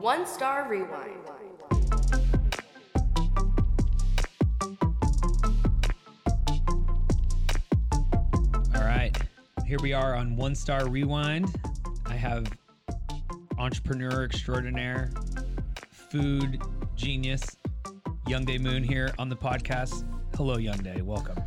One 0.00 0.26
Star 0.26 0.68
Rewind. 0.68 1.12
All 8.74 8.82
right. 8.82 9.16
Here 9.66 9.78
we 9.82 9.92
are 9.92 10.14
on 10.14 10.36
One 10.36 10.54
Star 10.54 10.88
Rewind. 10.88 11.54
I 12.06 12.14
have 12.14 12.46
entrepreneur 13.58 14.24
extraordinaire, 14.24 15.10
food 15.90 16.62
genius, 16.94 17.56
Youngdae 18.26 18.60
Moon 18.60 18.84
here 18.84 19.12
on 19.18 19.28
the 19.28 19.36
podcast. 19.36 20.04
Hello, 20.36 20.56
Youngdae. 20.56 21.02
Welcome. 21.02 21.42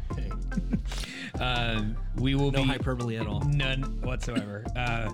Um, 1.40 1.96
we 2.16 2.36
will 2.36 2.52
No 2.52 2.64
be 2.64 2.68
hyperbole 2.70 3.18
at 3.18 3.28
all. 3.28 3.42
None 3.42 3.84
whatsoever. 4.02 4.66
uh, 4.76 5.12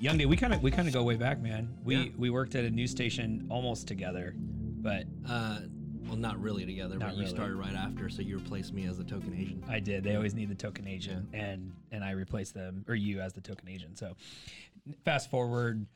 Youngdae, 0.00 0.24
we 0.26 0.36
kind 0.36 0.54
of 0.54 0.62
we 0.62 0.70
kind 0.70 0.88
of 0.88 0.94
go 0.94 1.02
way 1.02 1.16
back, 1.16 1.40
man. 1.40 1.76
We 1.84 1.96
Yeah. 1.96 2.04
we 2.16 2.30
worked 2.30 2.54
at 2.54 2.64
a 2.64 2.70
news 2.70 2.90
station 2.90 3.46
almost 3.50 3.86
together, 3.86 4.34
but 4.36 5.04
Uh, 5.28 5.60
well, 6.06 6.16
not 6.16 6.40
really 6.40 6.64
together, 6.64 6.96
Not 6.98 7.10
but 7.10 7.18
you 7.18 7.26
started 7.26 7.54
right 7.56 7.74
after, 7.74 8.08
so 8.08 8.22
you 8.22 8.38
replaced 8.38 8.72
me 8.72 8.86
as 8.86 8.96
the 8.96 9.04
token 9.04 9.34
agent. 9.34 9.64
I 9.68 9.78
did. 9.78 10.02
They 10.02 10.16
always 10.16 10.34
need 10.34 10.48
the 10.48 10.54
token 10.54 10.86
agent, 10.88 11.28
and 11.34 11.72
and 11.90 12.02
I 12.02 12.12
replaced 12.12 12.54
them 12.54 12.84
or 12.88 12.94
you 12.94 13.20
as 13.20 13.34
the 13.34 13.42
token 13.42 13.68
agent. 13.68 13.98
So 13.98 14.16
fast 15.04 15.28
forward, 15.30 15.86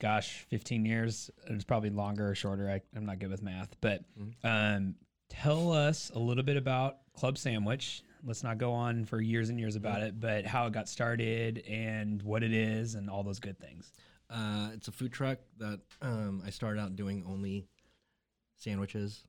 gosh, 0.00 0.46
fifteen 0.48 0.86
years. 0.86 1.28
It's 1.48 1.64
probably 1.64 1.90
longer 1.90 2.30
or 2.30 2.34
shorter. 2.36 2.70
I, 2.70 2.80
I'm 2.96 3.06
not 3.06 3.18
good 3.18 3.30
with 3.30 3.42
math, 3.42 3.74
but 3.80 4.04
um, 4.44 4.94
tell 5.28 5.72
us 5.72 6.12
a 6.14 6.18
little 6.20 6.44
bit 6.44 6.56
about 6.56 6.98
Club 7.12 7.36
Sandwich. 7.38 8.04
Let's 8.26 8.42
not 8.42 8.58
go 8.58 8.72
on 8.72 9.04
for 9.04 9.20
years 9.20 9.50
and 9.50 9.58
years 9.60 9.76
about 9.76 10.02
it, 10.02 10.18
but 10.18 10.44
how 10.44 10.66
it 10.66 10.72
got 10.72 10.88
started 10.88 11.62
and 11.68 12.20
what 12.22 12.42
it 12.42 12.52
is 12.52 12.96
and 12.96 13.08
all 13.08 13.22
those 13.22 13.38
good 13.38 13.56
things. 13.58 13.92
Uh, 14.28 14.70
it's 14.74 14.88
a 14.88 14.92
food 14.92 15.12
truck 15.12 15.38
that 15.58 15.78
um, 16.02 16.42
I 16.44 16.50
started 16.50 16.80
out 16.80 16.96
doing 16.96 17.24
only 17.28 17.68
sandwiches, 18.56 19.22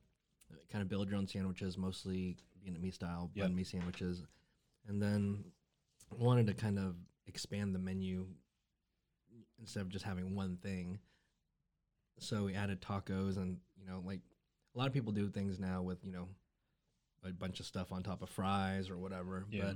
kind 0.72 0.82
of 0.82 0.88
build 0.88 1.08
your 1.08 1.16
own 1.18 1.28
sandwiches, 1.28 1.78
mostly 1.78 2.36
Vietnamese 2.66 2.94
style 2.94 3.30
Yep. 3.34 3.46
banh 3.50 3.54
mi 3.54 3.62
sandwiches, 3.62 4.24
and 4.88 5.00
then 5.00 5.44
wanted 6.10 6.48
to 6.48 6.54
kind 6.54 6.78
of 6.78 6.96
expand 7.28 7.74
the 7.74 7.78
menu 7.78 8.26
instead 9.60 9.82
of 9.82 9.88
just 9.90 10.04
having 10.04 10.34
one 10.34 10.56
thing. 10.56 10.98
So 12.18 12.46
we 12.46 12.54
added 12.54 12.80
tacos, 12.80 13.36
and 13.36 13.58
you 13.78 13.86
know, 13.86 14.02
like 14.04 14.20
a 14.74 14.78
lot 14.78 14.88
of 14.88 14.92
people 14.92 15.12
do 15.12 15.28
things 15.28 15.60
now 15.60 15.82
with 15.82 16.04
you 16.04 16.10
know 16.10 16.26
a 17.28 17.32
bunch 17.32 17.60
of 17.60 17.66
stuff 17.66 17.92
on 17.92 18.02
top 18.02 18.22
of 18.22 18.28
fries 18.30 18.90
or 18.90 18.96
whatever. 18.98 19.44
Yeah. 19.50 19.72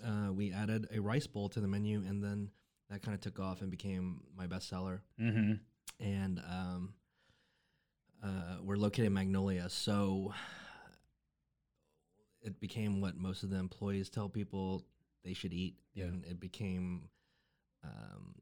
But 0.00 0.06
uh, 0.08 0.32
we 0.32 0.52
added 0.52 0.88
a 0.94 1.00
rice 1.00 1.26
bowl 1.26 1.48
to 1.50 1.60
the 1.60 1.68
menu, 1.68 2.02
and 2.06 2.22
then 2.22 2.50
that 2.90 3.02
kind 3.02 3.14
of 3.14 3.20
took 3.20 3.38
off 3.40 3.60
and 3.62 3.70
became 3.70 4.20
my 4.36 4.46
bestseller. 4.46 5.00
Mm-hmm. 5.20 5.52
And 6.00 6.38
um, 6.48 6.94
uh, 8.22 8.56
we're 8.62 8.76
located 8.76 9.06
in 9.06 9.14
Magnolia, 9.14 9.68
so 9.68 10.32
it 12.42 12.58
became 12.60 13.00
what 13.00 13.16
most 13.16 13.42
of 13.42 13.50
the 13.50 13.56
employees 13.58 14.08
tell 14.10 14.28
people 14.28 14.84
they 15.24 15.32
should 15.34 15.52
eat, 15.52 15.76
Yeah. 15.94 16.04
and 16.06 16.24
it 16.24 16.40
became 16.40 17.08
um, 17.84 18.34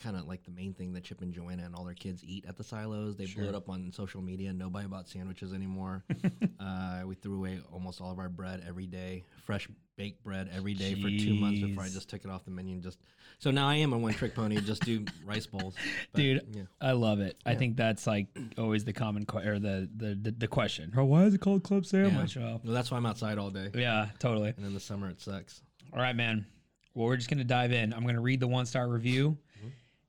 kind 0.00 0.16
of 0.16 0.26
like 0.26 0.44
the 0.44 0.50
main 0.50 0.74
thing 0.74 0.92
that 0.92 1.04
Chip 1.04 1.22
and 1.22 1.32
Joanna 1.32 1.64
and 1.64 1.74
all 1.74 1.84
their 1.84 1.94
kids 1.94 2.22
eat 2.24 2.44
at 2.46 2.56
the 2.56 2.64
silos. 2.64 3.16
They 3.16 3.26
blew 3.26 3.48
it 3.48 3.54
up 3.54 3.68
on 3.68 3.92
social 3.92 4.20
media. 4.20 4.52
Nobody 4.52 4.86
bought 4.86 5.08
sandwiches 5.08 5.52
anymore. 5.52 6.04
uh, 6.60 7.02
we 7.06 7.14
threw 7.14 7.36
away 7.38 7.60
almost 7.72 8.00
all 8.00 8.10
of 8.10 8.18
our 8.18 8.28
bread 8.28 8.62
every 8.66 8.86
day, 8.86 9.24
fresh 9.44 9.68
baked 9.96 10.24
bread 10.24 10.50
every 10.52 10.74
day 10.74 10.94
for 10.94 11.08
two 11.08 11.34
months 11.34 11.60
before 11.60 11.84
I 11.84 11.88
just 11.88 12.08
took 12.10 12.24
it 12.24 12.30
off 12.30 12.44
the 12.44 12.50
menu 12.50 12.74
and 12.74 12.82
just. 12.82 12.98
So 13.38 13.50
now 13.50 13.68
I 13.68 13.76
am 13.76 13.92
a 13.92 13.98
one 13.98 14.12
trick 14.14 14.34
pony. 14.34 14.60
Just 14.60 14.84
do 14.84 15.04
rice 15.24 15.46
bowls, 15.46 15.74
But, 16.12 16.18
Dude, 16.20 16.42
Yeah. 16.52 16.62
I 16.80 16.92
love 16.92 17.20
it. 17.20 17.36
I 17.46 17.54
think 17.54 17.76
that's 17.76 18.06
like 18.06 18.26
always 18.58 18.84
the 18.84 18.92
common 18.92 19.24
que- 19.26 19.46
or 19.46 19.58
the, 19.58 19.88
the 19.96 20.14
the 20.20 20.30
the 20.32 20.48
question. 20.48 20.92
Oh, 20.96 21.04
why 21.04 21.24
is 21.24 21.34
it 21.34 21.40
called 21.40 21.62
club 21.62 21.86
sandwich? 21.86 22.36
Oh. 22.36 22.60
Well, 22.64 22.74
that's 22.74 22.90
why 22.90 22.96
I'm 22.96 23.06
outside 23.06 23.38
all 23.38 23.50
day. 23.50 23.70
Yeah, 23.74 24.08
totally. 24.18 24.52
And 24.56 24.66
in 24.66 24.74
the 24.74 24.80
summer, 24.80 25.08
it 25.08 25.20
sucks. 25.20 25.62
All 25.92 26.00
right, 26.00 26.16
man. 26.16 26.46
Well, 26.94 27.06
we're 27.06 27.16
just 27.16 27.30
gonna 27.30 27.44
dive 27.44 27.72
in. 27.72 27.92
I'm 27.92 28.04
gonna 28.06 28.20
read 28.20 28.40
the 28.40 28.48
one 28.48 28.66
star 28.66 28.88
review. 28.88 29.36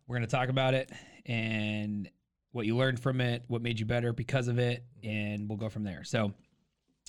We're 0.07 0.17
gonna 0.17 0.27
talk 0.27 0.49
about 0.49 0.73
it 0.73 0.91
and 1.25 2.09
what 2.51 2.65
you 2.65 2.75
learned 2.77 2.99
from 2.99 3.19
it, 3.21 3.43
what 3.47 3.61
made 3.61 3.79
you 3.79 3.85
better 3.85 4.13
because 4.13 4.47
of 4.47 4.59
it, 4.59 4.85
and 5.03 5.49
we'll 5.49 5.57
go 5.57 5.69
from 5.69 5.83
there. 5.83 6.03
So, 6.03 6.33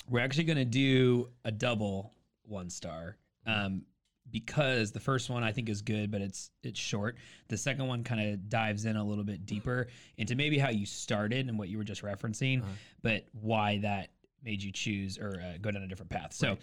we're 0.09 0.21
actually 0.21 0.45
gonna 0.45 0.65
do 0.65 1.31
a 1.45 1.51
double 1.53 2.13
one 2.43 2.71
star. 2.71 3.17
Um, 3.47 3.83
because 4.29 4.91
the 4.91 4.99
first 4.99 5.31
one 5.31 5.45
I 5.45 5.53
think 5.53 5.69
is 5.69 5.83
good, 5.83 6.11
but 6.11 6.21
it's 6.21 6.51
it's 6.65 6.81
short. 6.81 7.17
The 7.47 7.57
second 7.57 7.87
one 7.87 8.03
kind 8.03 8.33
of 8.33 8.49
dives 8.49 8.85
in 8.85 8.97
a 8.97 9.05
little 9.05 9.23
bit 9.23 9.47
deeper 9.47 9.87
into 10.17 10.35
maybe 10.35 10.59
how 10.59 10.71
you 10.71 10.85
started 10.85 11.49
and 11.49 11.57
what 11.57 11.69
you 11.69 11.79
were 11.79 11.85
just 11.85 12.03
referencing, 12.03 12.61
Uh-huh. 12.63 12.73
but 13.03 13.27
why 13.33 13.79
that 13.79 14.11
made 14.43 14.63
you 14.65 14.73
choose 14.73 15.17
or 15.17 15.41
uh, 15.41 15.59
go 15.61 15.71
down 15.71 15.83
a 15.85 15.87
different 15.87 16.11
path. 16.11 16.33
So 16.33 16.59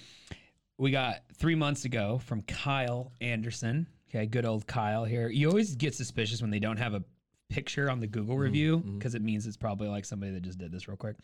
we 0.77 0.91
got 0.91 1.23
three 1.37 1.55
months 1.55 1.85
ago 1.85 2.17
from 2.25 2.41
Kyle 2.41 3.13
Anderson. 3.21 3.87
Okay, 4.13 4.27
good 4.27 4.45
old 4.45 4.67
Kyle 4.67 5.05
here. 5.05 5.27
You 5.29 5.49
always 5.49 5.73
get 5.75 5.95
suspicious 5.95 6.39
when 6.39 6.51
they 6.51 6.59
don't 6.59 6.77
have 6.77 6.93
a 6.93 7.03
picture 7.49 7.89
on 7.89 7.99
the 7.99 8.05
Google 8.05 8.37
review 8.37 8.77
because 8.77 9.15
it 9.15 9.23
means 9.23 9.47
it's 9.47 9.57
probably 9.57 9.87
like 9.87 10.05
somebody 10.05 10.31
that 10.33 10.41
just 10.43 10.59
did 10.59 10.71
this 10.71 10.87
real 10.87 10.97
quick. 10.97 11.15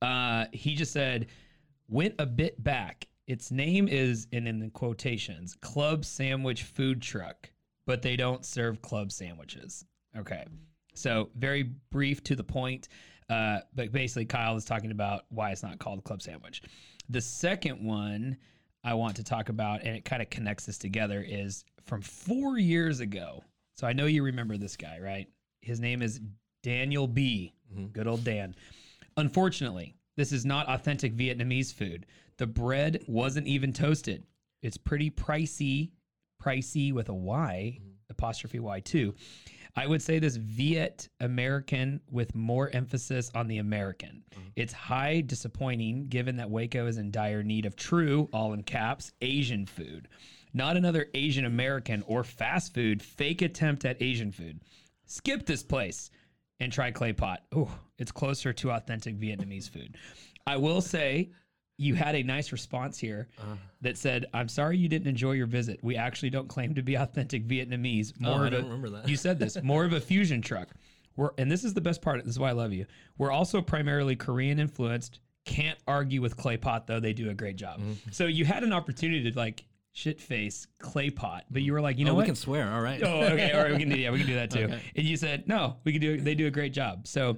Uh, 0.00 0.46
he 0.52 0.74
just 0.74 0.92
said, 0.92 1.26
went 1.88 2.14
a 2.18 2.24
bit 2.24 2.62
back. 2.62 3.06
Its 3.26 3.50
name 3.50 3.88
is, 3.88 4.26
and 4.32 4.48
in 4.48 4.58
the 4.58 4.70
quotations, 4.70 5.54
Club 5.60 6.02
Sandwich 6.04 6.62
Food 6.62 7.02
Truck, 7.02 7.50
but 7.86 8.00
they 8.00 8.16
don't 8.16 8.44
serve 8.44 8.80
club 8.80 9.12
sandwiches. 9.12 9.84
Okay. 10.16 10.44
So 10.94 11.28
very 11.36 11.64
brief 11.90 12.24
to 12.24 12.36
the 12.36 12.44
point. 12.44 12.88
Uh, 13.28 13.58
but 13.74 13.92
basically, 13.92 14.24
Kyle 14.24 14.56
is 14.56 14.64
talking 14.64 14.92
about 14.92 15.26
why 15.28 15.50
it's 15.50 15.62
not 15.62 15.78
called 15.78 16.04
Club 16.04 16.22
Sandwich. 16.22 16.62
The 17.10 17.20
second 17.20 17.84
one 17.84 18.38
I 18.82 18.94
want 18.94 19.16
to 19.16 19.24
talk 19.24 19.50
about, 19.50 19.82
and 19.82 19.94
it 19.94 20.04
kind 20.06 20.22
of 20.22 20.30
connects 20.30 20.64
this 20.64 20.78
together, 20.78 21.24
is 21.26 21.64
from 21.90 22.00
four 22.00 22.56
years 22.56 23.00
ago. 23.00 23.42
So 23.76 23.84
I 23.84 23.92
know 23.92 24.06
you 24.06 24.22
remember 24.22 24.56
this 24.56 24.76
guy, 24.76 25.00
right? 25.02 25.26
His 25.60 25.80
name 25.80 26.02
is 26.02 26.20
Daniel 26.62 27.08
B. 27.08 27.52
Mm-hmm. 27.74 27.86
Good 27.86 28.06
old 28.06 28.22
Dan. 28.22 28.54
Unfortunately, 29.16 29.96
this 30.16 30.30
is 30.30 30.46
not 30.46 30.68
authentic 30.68 31.16
Vietnamese 31.16 31.74
food. 31.74 32.06
The 32.38 32.46
bread 32.46 33.02
wasn't 33.08 33.48
even 33.48 33.72
toasted. 33.72 34.22
It's 34.62 34.76
pretty 34.76 35.10
pricey, 35.10 35.90
pricey 36.40 36.92
with 36.92 37.08
a 37.08 37.14
Y, 37.14 37.78
mm-hmm. 37.80 37.90
apostrophe 38.08 38.60
Y 38.60 38.78
too. 38.80 39.12
I 39.74 39.88
would 39.88 40.00
say 40.00 40.20
this 40.20 40.36
Viet 40.36 41.08
American 41.18 42.00
with 42.08 42.36
more 42.36 42.70
emphasis 42.70 43.32
on 43.34 43.48
the 43.48 43.58
American. 43.58 44.22
Mm-hmm. 44.32 44.48
It's 44.54 44.72
high 44.72 45.22
disappointing 45.22 46.06
given 46.06 46.36
that 46.36 46.50
Waco 46.50 46.86
is 46.86 46.98
in 46.98 47.10
dire 47.10 47.42
need 47.42 47.66
of 47.66 47.74
true, 47.74 48.28
all 48.32 48.52
in 48.52 48.62
caps, 48.62 49.10
Asian 49.22 49.66
food. 49.66 50.06
Not 50.52 50.76
another 50.76 51.06
Asian 51.14 51.44
American 51.44 52.02
or 52.06 52.24
fast 52.24 52.74
food 52.74 53.02
fake 53.02 53.42
attempt 53.42 53.84
at 53.84 54.00
Asian 54.02 54.32
food. 54.32 54.60
Skip 55.06 55.46
this 55.46 55.62
place 55.62 56.10
and 56.58 56.72
try 56.72 56.90
clay 56.90 57.12
pot. 57.12 57.42
Oh, 57.54 57.70
it's 57.98 58.12
closer 58.12 58.52
to 58.54 58.70
authentic 58.72 59.18
Vietnamese 59.18 59.68
food. 59.70 59.96
I 60.46 60.56
will 60.56 60.80
say, 60.80 61.30
you 61.78 61.94
had 61.94 62.14
a 62.14 62.22
nice 62.22 62.52
response 62.52 62.98
here 62.98 63.28
Uh, 63.38 63.56
that 63.80 63.96
said, 63.96 64.26
"I'm 64.34 64.48
sorry 64.48 64.76
you 64.76 64.88
didn't 64.88 65.08
enjoy 65.08 65.32
your 65.32 65.46
visit. 65.46 65.80
We 65.82 65.96
actually 65.96 66.30
don't 66.30 66.48
claim 66.48 66.74
to 66.74 66.82
be 66.82 66.94
authentic 66.96 67.46
Vietnamese. 67.46 68.12
Oh, 68.22 68.24
More 68.36 68.42
I 68.42 68.46
of 68.46 68.52
don't 68.52 68.60
a- 68.62 68.64
remember 68.64 68.90
that. 68.90 69.08
You 69.08 69.16
said 69.16 69.38
this. 69.38 69.56
More 69.62 69.84
of 69.84 69.92
a 69.92 70.00
fusion 70.00 70.42
truck. 70.42 70.68
We're 71.16 71.30
and 71.38 71.50
this 71.50 71.64
is 71.64 71.74
the 71.74 71.80
best 71.80 72.02
part. 72.02 72.18
This 72.24 72.34
is 72.34 72.38
why 72.38 72.50
I 72.50 72.52
love 72.52 72.72
you. 72.72 72.86
We're 73.18 73.30
also 73.32 73.62
primarily 73.62 74.16
Korean 74.16 74.58
influenced. 74.58 75.20
Can't 75.46 75.78
argue 75.88 76.20
with 76.20 76.36
Clay 76.36 76.56
Pot 76.58 76.86
though. 76.86 77.00
They 77.00 77.14
do 77.14 77.30
a 77.30 77.34
great 77.34 77.56
job. 77.56 77.80
Mm-hmm. 77.80 78.10
So 78.12 78.26
you 78.26 78.44
had 78.44 78.62
an 78.62 78.72
opportunity 78.74 79.30
to 79.30 79.36
like 79.38 79.64
shit 79.92 80.20
face 80.20 80.66
Clay 80.78 81.10
Pot, 81.10 81.44
but 81.50 81.62
you 81.62 81.72
were 81.72 81.80
like, 81.80 81.98
you 81.98 82.04
know 82.04 82.12
oh, 82.12 82.14
what? 82.14 82.22
we 82.22 82.26
can 82.26 82.36
swear. 82.36 82.72
All 82.72 82.80
right. 82.80 83.02
oh, 83.02 83.22
okay. 83.24 83.52
All 83.52 83.62
right, 83.62 83.72
we 83.72 83.78
can 83.78 83.88
do 83.88 83.96
yeah, 83.98 84.10
we 84.10 84.18
can 84.18 84.26
do 84.26 84.34
that 84.36 84.50
too. 84.50 84.64
Okay. 84.64 84.80
And 84.96 85.06
you 85.06 85.16
said 85.16 85.48
no, 85.48 85.76
we 85.84 85.92
can 85.92 86.00
do. 86.00 86.20
They 86.20 86.34
do 86.34 86.46
a 86.46 86.50
great 86.50 86.72
job. 86.72 87.06
So 87.06 87.36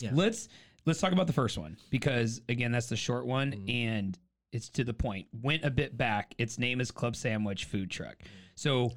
Yeah. 0.00 0.10
let's 0.14 0.48
let's 0.86 1.00
talk 1.00 1.12
about 1.12 1.26
the 1.26 1.32
first 1.32 1.58
one 1.58 1.76
because 1.90 2.40
again, 2.48 2.72
that's 2.72 2.88
the 2.88 2.96
short 2.96 3.26
one 3.26 3.52
Mm-hmm. 3.52 3.70
and 3.70 4.18
it's 4.52 4.68
to 4.70 4.82
the 4.84 4.94
point. 4.94 5.28
Went 5.42 5.64
a 5.64 5.70
bit 5.70 5.96
back. 5.96 6.34
Its 6.38 6.58
name 6.58 6.80
is 6.80 6.90
Club 6.90 7.14
Sandwich 7.14 7.66
Food 7.66 7.90
Truck. 7.90 8.16
Mm-hmm. 8.18 8.26
So 8.56 8.90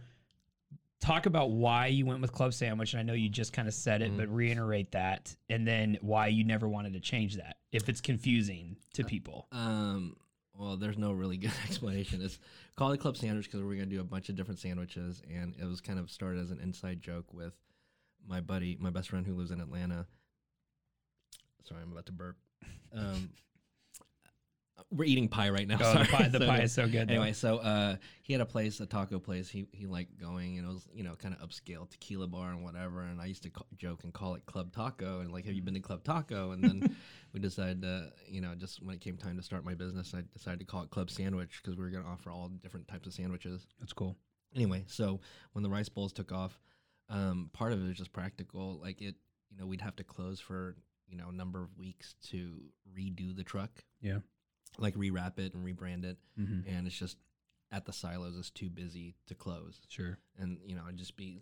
talk 1.02 1.26
about 1.26 1.52
why 1.52 1.88
you 1.88 2.06
went 2.06 2.22
with 2.22 2.32
Club 2.32 2.54
Sandwich. 2.54 2.94
And 2.94 3.00
I 3.00 3.04
know 3.04 3.14
you 3.14 3.30
just 3.30 3.54
kind 3.54 3.68
of 3.68 3.74
said 3.74 4.02
it, 4.02 4.08
Mm-hmm. 4.10 4.18
but 4.18 4.30
reiterate 4.34 4.92
that, 4.94 5.36
and 5.50 5.68
then 5.68 5.98
why 6.02 6.28
you 6.28 6.44
never 6.44 6.68
wanted 6.68 6.94
to 6.94 7.00
change 7.00 7.36
that 7.36 7.58
if 7.72 7.90
it's 7.90 8.02
confusing 8.02 8.78
to 8.94 9.04
people. 9.04 9.48
Um. 9.52 10.16
Well, 10.56 10.78
there's 10.78 11.00
no 11.00 11.12
really 11.12 11.38
good 11.38 11.52
explanation. 11.68 12.22
It's 12.22 12.38
call 12.76 12.92
it 12.92 13.00
club 13.00 13.18
sandwich 13.18 13.46
because 13.46 13.62
we're 13.62 13.76
gonna 13.76 13.86
do 13.86 14.02
a 14.02 14.06
bunch 14.06 14.30
of 14.30 14.36
different 14.36 14.60
sandwiches, 14.60 15.22
and 15.30 15.56
it 15.60 15.66
was 15.66 15.82
kind 15.82 16.00
of 16.00 16.10
started 16.10 16.42
as 16.42 16.52
an 16.52 16.60
inside 16.60 17.02
joke 17.02 17.34
with 17.34 17.54
my 18.28 18.42
buddy, 18.42 18.78
my 18.80 18.90
best 18.90 19.10
friend 19.10 19.26
who 19.26 19.36
lives 19.36 19.52
in 19.52 19.60
Atlanta. 19.60 20.08
Sorry, 21.68 21.82
I'm 21.82 21.92
about 21.92 22.06
to 22.08 22.12
burp. 22.12 22.38
Um, 22.96 23.32
we're 24.92 25.06
eating 25.06 25.28
pie 25.28 25.50
right 25.50 25.68
now. 25.68 25.78
Oh, 25.82 26.00
the 26.00 26.06
pie, 26.06 26.28
the 26.28 26.40
So, 26.40 26.48
pie 26.48 26.62
is 26.62 26.72
so 26.74 26.88
good. 26.88 27.08
though. 27.08 27.14
Anyway, 27.14 27.34
so 27.34 27.58
uh, 27.58 27.96
he 28.24 28.34
had 28.34 28.42
a 28.42 28.46
place, 28.46 28.80
a 28.80 28.86
taco 28.86 29.20
place. 29.20 29.50
He 29.50 29.66
he 29.72 29.86
liked 29.86 30.18
going, 30.20 30.58
and 30.58 30.68
it 30.68 30.72
was 30.72 30.88
you 30.94 31.04
know 31.04 31.16
kind 31.16 31.36
of 31.40 31.48
upscale 31.48 31.90
tequila 31.90 32.28
bar 32.28 32.50
and 32.52 32.64
whatever. 32.64 33.02
And 33.02 33.22
I 33.22 33.26
used 33.26 33.44
to 33.44 33.52
joke 33.78 34.04
and 34.04 34.14
call 34.14 34.36
it 34.36 34.46
Club 34.46 34.72
Taco, 34.74 35.20
and 35.22 35.32
like, 35.32 35.46
have 35.46 35.54
you 35.56 35.62
been 35.62 35.74
to 35.76 35.80
Club 35.80 36.04
Taco? 36.04 36.52
And 36.52 36.64
then 36.64 36.96
we 37.34 37.40
decided, 37.40 37.82
to, 37.84 38.12
you 38.28 38.42
know, 38.42 38.54
just 38.56 38.82
when 38.84 38.96
it 38.96 39.02
came 39.02 39.18
time 39.18 39.38
to 39.38 39.44
start 39.44 39.64
my 39.66 39.74
business, 39.76 40.14
I 40.16 40.22
decided 40.34 40.60
to 40.60 40.66
call 40.66 40.84
it 40.84 40.90
Club 40.90 41.10
Sandwich 41.10 41.62
because 41.62 41.78
we 41.78 41.84
were 41.84 41.90
going 41.92 42.04
to 42.04 42.10
offer 42.10 42.30
all 42.32 42.50
different 42.62 42.88
types 42.88 43.08
of 43.08 43.14
sandwiches. 43.14 43.66
that's 43.80 43.94
cool. 43.94 44.18
Anyway, 44.56 44.84
so 44.88 45.20
when 45.54 45.64
the 45.64 45.70
rice 45.70 45.90
bowls 45.90 46.14
took 46.14 46.32
off, 46.32 46.60
um, 47.10 47.50
part 47.54 47.74
of 47.74 47.84
it 47.84 47.88
was 47.88 47.98
just 47.98 48.14
practical. 48.14 48.80
Like 48.82 49.02
it, 49.02 49.16
you 49.52 49.58
know, 49.60 49.66
we'd 49.66 49.82
have 49.82 49.96
to 49.98 50.04
close 50.04 50.40
for 50.40 50.76
you 51.08 51.18
know 51.18 51.30
a 51.30 51.34
number 51.34 51.62
of 51.62 51.76
weeks 51.78 52.16
to 52.30 52.62
redo 52.98 53.36
the 53.36 53.44
truck, 53.44 53.84
Yeah. 54.02 54.20
Like 54.78 54.96
rewrap 54.96 55.40
it 55.40 55.54
and 55.54 55.66
rebrand 55.66 56.04
it 56.06 56.18
Mm-hmm. 56.40 56.68
and 56.68 56.88
it's 56.88 56.98
just 56.98 57.18
at 57.72 57.86
the 57.86 57.94
silos 57.94 58.38
it's 58.38 58.50
too 58.50 58.70
busy 58.70 59.16
to 59.28 59.36
close 59.36 59.80
Sure. 59.88 60.18
and 60.38 60.58
you 60.66 60.76
know 60.76 60.82
i'd 60.88 60.98
just 60.98 61.16
be 61.16 61.42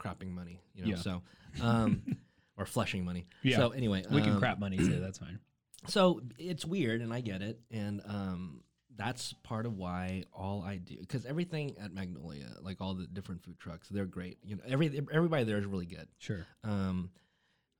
crapping 0.00 0.30
money 0.32 0.60
you 0.74 0.82
know 0.82 0.88
Yeah. 0.90 0.96
so 0.96 1.22
um 1.62 2.02
or 2.56 2.66
flushing 2.66 3.04
money 3.04 3.26
Yeah. 3.42 3.56
so 3.58 3.70
anyway 3.70 4.04
We 4.10 4.20
can 4.22 4.32
um, 4.34 4.38
crap 4.38 4.58
money 4.58 4.76
too. 4.76 4.98
That's 5.00 5.18
fine. 5.18 5.38
so 5.86 6.20
it's 6.38 6.64
weird 6.64 7.00
and 7.00 7.12
i 7.12 7.20
get 7.20 7.42
it 7.42 7.58
and 7.70 8.00
um 8.06 8.62
that's 8.96 9.32
part 9.42 9.64
of 9.66 9.76
why 9.78 10.24
all 10.32 10.62
i 10.62 10.76
do 10.76 10.96
because 11.00 11.24
everything 11.24 11.74
at 11.82 11.92
magnolia 11.94 12.48
like 12.62 12.80
all 12.80 12.94
the 12.94 13.06
different 13.06 13.42
food 13.42 13.58
trucks 13.58 13.88
they're 13.88 14.04
great 14.04 14.38
you 14.42 14.56
know 14.56 14.62
every 14.68 15.00
everybody 15.12 15.44
there 15.44 15.56
is 15.58 15.64
really 15.66 15.86
good 15.86 16.06
Sure. 16.18 16.44
um, 16.64 17.10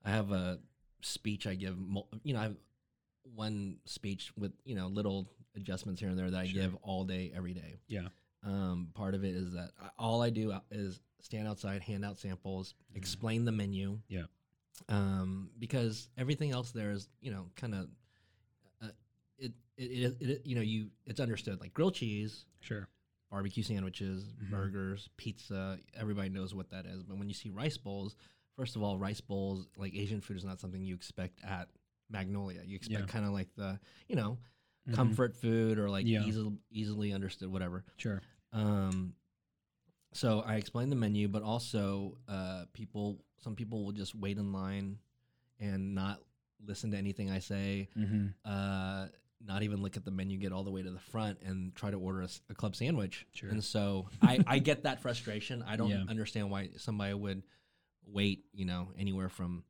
I 0.05 0.11
have 0.13 0.33
a 0.33 0.59
speech 1.03 1.47
I 1.47 1.55
give. 1.57 1.77
You 2.23 2.33
know, 2.33 2.41
I 2.41 2.45
have 2.45 2.57
one 3.35 3.79
speech 3.85 4.33
with 4.37 4.53
you 4.65 4.75
know 4.75 4.87
little 4.89 5.29
adjustments 5.57 6.01
here 6.01 6.09
and 6.11 6.19
there 6.19 6.31
that 6.31 6.41
I 6.41 6.47
Sure. 6.47 6.63
give 6.63 6.75
all 6.83 7.05
day, 7.05 7.33
every 7.35 7.55
day. 7.55 7.81
Yeah. 7.89 8.09
Um, 8.43 8.89
part 8.95 9.15
of 9.15 9.25
it 9.25 9.35
is 9.35 9.53
that 9.53 9.71
I, 9.81 9.89
all 9.99 10.23
I 10.23 10.31
do 10.31 10.55
is 10.71 11.01
stand 11.21 11.47
outside, 11.47 11.83
hand 11.83 12.05
out 12.05 12.19
samples, 12.19 12.75
explain 12.95 13.45
the 13.45 13.53
menu. 13.53 13.93
Mm-hmm. 13.93 14.15
Yeah. 14.15 14.25
Um, 14.89 15.51
because 15.59 16.09
everything 16.17 16.51
else 16.53 16.71
there 16.71 16.91
is 16.91 17.09
you 17.21 17.31
know 17.31 17.47
kind 17.57 17.75
of. 17.75 17.89
Uh, 18.83 18.89
it, 19.39 19.53
it, 19.77 19.83
it, 19.83 20.17
it, 20.31 20.43
you 20.47 20.55
know, 20.55 20.61
you 20.63 20.89
it's 21.07 21.21
understood 21.21 21.61
like 21.61 21.73
grilled 21.75 21.95
cheese, 21.95 22.45
Sure. 22.61 22.89
barbecue 23.31 23.63
sandwiches, 23.63 24.25
Mhm. 24.43 24.51
burgers, 24.51 25.09
pizza. 25.17 25.79
Everybody 25.95 26.29
knows 26.31 26.55
what 26.55 26.71
that 26.71 26.87
is. 26.87 27.03
But 27.03 27.19
when 27.19 27.29
you 27.29 27.35
see 27.35 27.51
rice 27.51 27.77
bowls, 27.77 28.17
first 28.57 28.77
of 28.77 28.83
all, 28.83 28.99
rice 28.99 29.21
bowls, 29.21 29.69
like 29.77 29.95
Asian 29.95 30.21
food, 30.21 30.37
is 30.39 30.45
not 30.45 30.61
something 30.61 30.83
you 30.83 30.95
expect 30.95 31.41
at 31.45 31.69
Magnolia. 32.11 32.63
You 32.65 32.77
expect 32.77 33.01
Yeah. 33.01 33.07
kind 33.07 33.25
of 33.25 33.33
like 33.33 33.49
the, 33.57 33.79
you 34.09 34.17
know, 34.17 34.39
Mhm. 34.89 34.95
comfort 34.95 35.37
food 35.37 35.79
or 35.79 35.89
like 35.91 36.07
Yeah. 36.07 36.25
easily 36.27 36.57
easily 36.71 37.13
understood, 37.13 37.49
whatever. 37.51 37.85
Sure. 37.97 38.21
Um, 38.53 39.15
so 40.13 40.41
I 40.41 40.57
explained 40.57 40.91
the 40.91 40.97
menu, 40.97 41.29
but 41.29 41.43
also 41.43 42.19
uh, 42.29 42.65
people, 42.73 43.25
some 43.39 43.55
people 43.55 43.85
will 43.85 43.93
just 43.93 44.15
wait 44.15 44.39
in 44.39 44.53
line 44.53 44.99
and 45.59 45.95
not 45.95 46.21
listen 46.65 46.91
to 46.91 46.97
anything 46.97 47.31
I 47.31 47.39
say 47.39 47.89
Mm-hmm. 47.97 48.27
uh, 48.45 49.09
not 49.43 49.63
even 49.63 49.81
look 49.81 49.97
at 49.97 50.05
the 50.05 50.11
menu, 50.11 50.37
get 50.37 50.53
all 50.53 50.65
the 50.65 50.71
way 50.71 50.83
to 50.83 50.91
the 50.91 50.99
front, 50.99 51.41
and 51.43 51.75
try 51.75 51.91
to 51.91 51.97
order 51.99 52.27
a 52.51 52.55
club 52.55 52.77
sandwich. 52.77 53.27
Sure. 53.33 53.49
And 53.49 53.65
so 53.65 54.09
I, 54.21 54.45
I 54.47 54.59
get 54.59 54.83
that 54.83 55.01
frustration. 55.01 55.63
I 55.63 55.77
don't 55.77 55.89
Yeah. 55.89 56.05
understand 56.09 56.51
why 56.51 56.71
somebody 56.77 57.15
would 57.15 57.43
wait, 58.05 58.45
you 58.53 58.67
know, 58.67 58.93
anywhere 58.99 59.29
from 59.31 59.65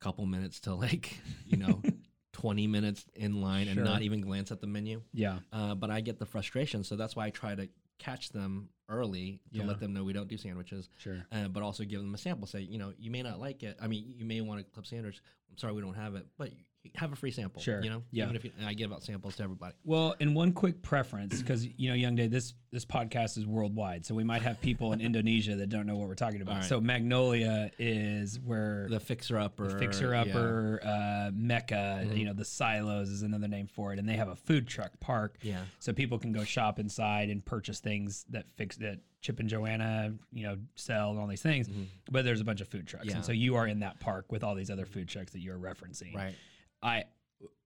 couple 0.00 0.26
minutes 0.26 0.60
to 0.60 0.74
like, 0.74 1.16
you 1.46 1.56
know, 1.56 1.82
20 2.32 2.66
minutes 2.66 3.04
in 3.14 3.40
line 3.40 3.68
and 3.68 3.82
not 3.82 4.02
even 4.02 4.20
glance 4.20 4.52
at 4.52 4.60
the 4.60 4.66
menu. 4.66 5.02
Yeah. 5.12 5.38
Uh, 5.52 5.74
but 5.74 5.90
I 5.90 6.00
get 6.00 6.18
the 6.18 6.26
frustration. 6.26 6.84
So 6.84 6.94
that's 6.96 7.16
why 7.16 7.26
I 7.26 7.30
try 7.30 7.54
to 7.54 7.68
catch 7.98 8.30
them 8.30 8.68
early 8.88 9.40
to 9.52 9.58
Yeah. 9.58 9.64
let 9.66 9.80
them 9.80 9.92
know 9.92 10.04
we 10.04 10.12
don't 10.12 10.28
do 10.28 10.36
sandwiches, 10.36 10.88
Sure. 10.98 11.24
uh, 11.32 11.48
but 11.48 11.62
also 11.62 11.84
give 11.84 12.00
them 12.00 12.14
a 12.14 12.18
sample. 12.18 12.46
Say, 12.46 12.62
you 12.62 12.78
know, 12.78 12.92
you 12.98 13.10
may 13.10 13.22
not 13.22 13.38
like 13.40 13.62
it. 13.62 13.76
I 13.80 13.86
mean, 13.86 14.14
you 14.16 14.24
may 14.24 14.40
want 14.40 14.60
a 14.60 14.64
club 14.64 14.86
sandwich. 14.86 15.20
I'm 15.50 15.58
sorry 15.58 15.72
we 15.74 15.82
don't 15.82 15.94
have 15.94 16.14
it, 16.14 16.26
but 16.36 16.50
have 16.94 17.12
a 17.12 17.16
free 17.16 17.30
sample. 17.32 17.60
Sure. 17.60 17.82
You 17.82 17.90
know, 17.90 18.02
Yeah. 18.12 18.24
Even 18.24 18.36
if 18.36 18.44
you, 18.44 18.52
and 18.56 18.66
I 18.66 18.72
give 18.72 18.92
out 18.92 19.02
samples 19.02 19.36
to 19.36 19.42
everybody. 19.42 19.74
Well, 19.84 20.14
and 20.20 20.34
one 20.34 20.52
quick 20.52 20.80
preference, 20.80 21.38
because 21.42 21.66
you 21.66 21.90
know, 21.90 21.94
Youngdae, 22.08 22.30
this 22.30 22.54
this 22.70 22.84
podcast 22.84 23.36
is 23.38 23.46
worldwide, 23.46 24.04
so 24.06 24.14
we 24.14 24.24
might 24.24 24.42
have 24.42 24.60
people 24.60 24.92
in 24.92 25.00
Indonesia 25.08 25.56
that 25.56 25.68
don't 25.70 25.86
know 25.86 25.96
what 25.96 26.06
we're 26.06 26.14
talking 26.14 26.40
about. 26.42 26.56
Right. 26.56 26.64
So 26.64 26.80
Magnolia 26.80 27.70
is 27.78 28.38
where 28.40 28.86
The 28.90 29.00
fixer 29.00 29.38
upper, 29.38 29.68
the 29.72 29.78
fixer 29.78 30.12
yeah. 30.12 30.24
Mm-hmm. 30.24 30.30
upper 30.30 30.80
uh, 30.84 31.30
mecca 31.34 32.06
you 32.14 32.24
know 32.24 32.32
the 32.34 32.44
silos 32.44 33.08
is 33.08 33.22
another 33.22 33.48
name 33.48 33.66
for 33.66 33.92
it 33.92 33.98
and 33.98 34.08
they 34.08 34.16
have 34.16 34.28
a 34.28 34.36
food 34.36 34.66
truck 34.66 34.98
park 35.00 35.38
Yeah. 35.42 35.62
so 35.78 35.92
people 35.92 36.18
can 36.18 36.32
go 36.32 36.44
shop 36.44 36.78
inside 36.78 37.28
and 37.30 37.44
purchase 37.44 37.80
things 37.80 38.24
that 38.30 38.46
fix 38.56 38.76
that 38.78 38.98
chip 39.20 39.40
and 39.40 39.48
joanna 39.48 40.14
you 40.32 40.44
know 40.44 40.56
sell 40.76 41.10
and 41.10 41.18
all 41.18 41.26
these 41.26 41.42
things 41.42 41.68
but 42.10 42.24
there's 42.24 42.40
a 42.40 42.44
bunch 42.44 42.60
of 42.60 42.68
food 42.68 42.86
trucks 42.86 43.02
Mm-hmm. 43.04 43.10
Yeah. 43.10 43.16
and 43.16 43.24
so 43.24 43.32
you 43.32 43.56
are 43.56 43.66
in 43.66 43.80
that 43.80 43.98
park 44.00 44.30
with 44.30 44.44
all 44.44 44.54
these 44.54 44.70
other 44.70 44.86
food 44.86 45.08
trucks 45.08 45.32
that 45.32 45.40
you're 45.40 45.58
referencing 45.58 46.14
Right. 46.14 46.34
i 46.82 47.04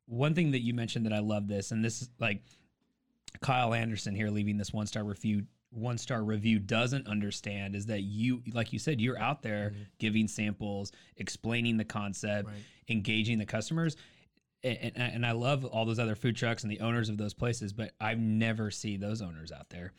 one 0.07 0.35
thing 0.35 0.51
that 0.53 0.61
you 0.61 0.73
mentioned 0.75 1.07
that 1.07 1.13
i 1.13 1.19
love 1.21 1.47
this 1.49 1.71
and 1.73 1.85
this 1.85 2.03
is 2.03 2.11
like 2.19 2.43
kyle 3.41 3.75
anderson 3.75 4.15
here 4.15 4.29
leaving 4.29 4.57
this 4.57 4.73
one 4.73 4.87
star 4.87 5.05
review 5.05 5.43
one 5.71 5.97
star 5.97 6.23
review 6.23 6.59
doesn't 6.59 7.07
understand 7.07 7.75
is 7.75 7.87
that 7.87 8.01
you 8.03 8.43
like 8.53 8.73
you 8.73 8.79
said 8.79 9.01
you're 9.01 9.19
out 9.19 9.43
there 9.43 9.73
giving 9.99 10.29
samples 10.29 10.93
explaining 11.17 11.77
the 11.79 11.85
concept 11.85 12.49
Right. 12.49 12.57
engaging 12.89 13.39
the 13.39 13.47
customers 13.47 13.97
and, 14.65 14.93
and 14.97 15.27
i 15.27 15.33
love 15.33 15.65
all 15.65 15.85
those 15.87 15.99
other 15.99 16.15
food 16.15 16.37
trucks 16.37 16.63
and 16.63 16.71
the 16.71 16.81
owners 16.81 17.09
of 17.09 17.17
those 17.17 17.33
places 17.35 17.73
but 17.73 17.93
i 18.01 18.15
never 18.15 18.71
see 18.71 18.97
those 18.99 19.23
owners 19.23 19.51
out 19.51 19.71
there 19.71 19.93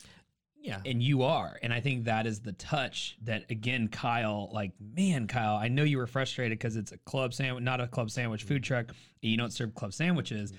Yeah. 0.64 0.80
and 0.86 1.02
you 1.02 1.22
are 1.24 1.58
and 1.62 1.74
i 1.74 1.80
think 1.80 2.04
that 2.04 2.26
is 2.26 2.40
the 2.40 2.52
touch 2.52 3.18
that 3.24 3.44
again 3.50 3.88
kyle 3.88 4.48
like 4.50 4.72
man 4.80 5.26
kyle 5.26 5.56
i 5.56 5.68
know 5.68 5.82
you 5.84 5.98
were 5.98 6.06
frustrated 6.06 6.58
because 6.58 6.76
it's 6.76 6.90
a 6.90 6.96
club 6.98 7.34
sandwich 7.34 7.62
not 7.62 7.82
a 7.82 7.86
club 7.86 8.10
sandwich 8.10 8.44
food 8.44 8.64
truck 8.64 8.88
and 8.88 8.96
you 9.30 9.36
don't 9.36 9.52
serve 9.52 9.74
club 9.74 9.92
sandwiches 9.92 10.54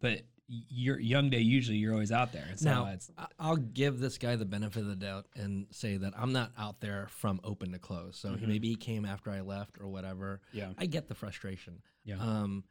but 0.00 0.22
you're 0.48 0.98
youngdae 0.98 1.44
usually 1.44 1.76
you're 1.76 1.92
always 1.92 2.10
out 2.10 2.32
there 2.32 2.46
so 2.56 2.70
now, 2.70 2.96
I'll 3.38 3.56
give 3.56 4.00
this 4.00 4.18
guy 4.18 4.34
the 4.36 4.46
benefit 4.46 4.80
of 4.80 4.88
the 4.88 4.96
doubt 4.96 5.26
and 5.36 5.66
say 5.70 5.96
that 5.98 6.14
I'm 6.16 6.32
not 6.32 6.52
out 6.58 6.80
there 6.80 7.06
from 7.10 7.38
open 7.44 7.70
to 7.72 7.78
close. 7.78 8.16
So 8.16 8.34
he, 8.34 8.46
maybe 8.46 8.68
he 8.68 8.74
came 8.74 9.04
after 9.04 9.30
I 9.30 9.42
left 9.42 9.78
or 9.80 9.86
whatever. 9.86 10.40
Mm-hmm. 10.48 10.58
Yeah. 10.58 10.72
I 10.76 10.86
get 10.86 11.06
the 11.06 11.14
frustration. 11.14 11.82
Yeah. 12.04 12.16
Um, 12.18 12.64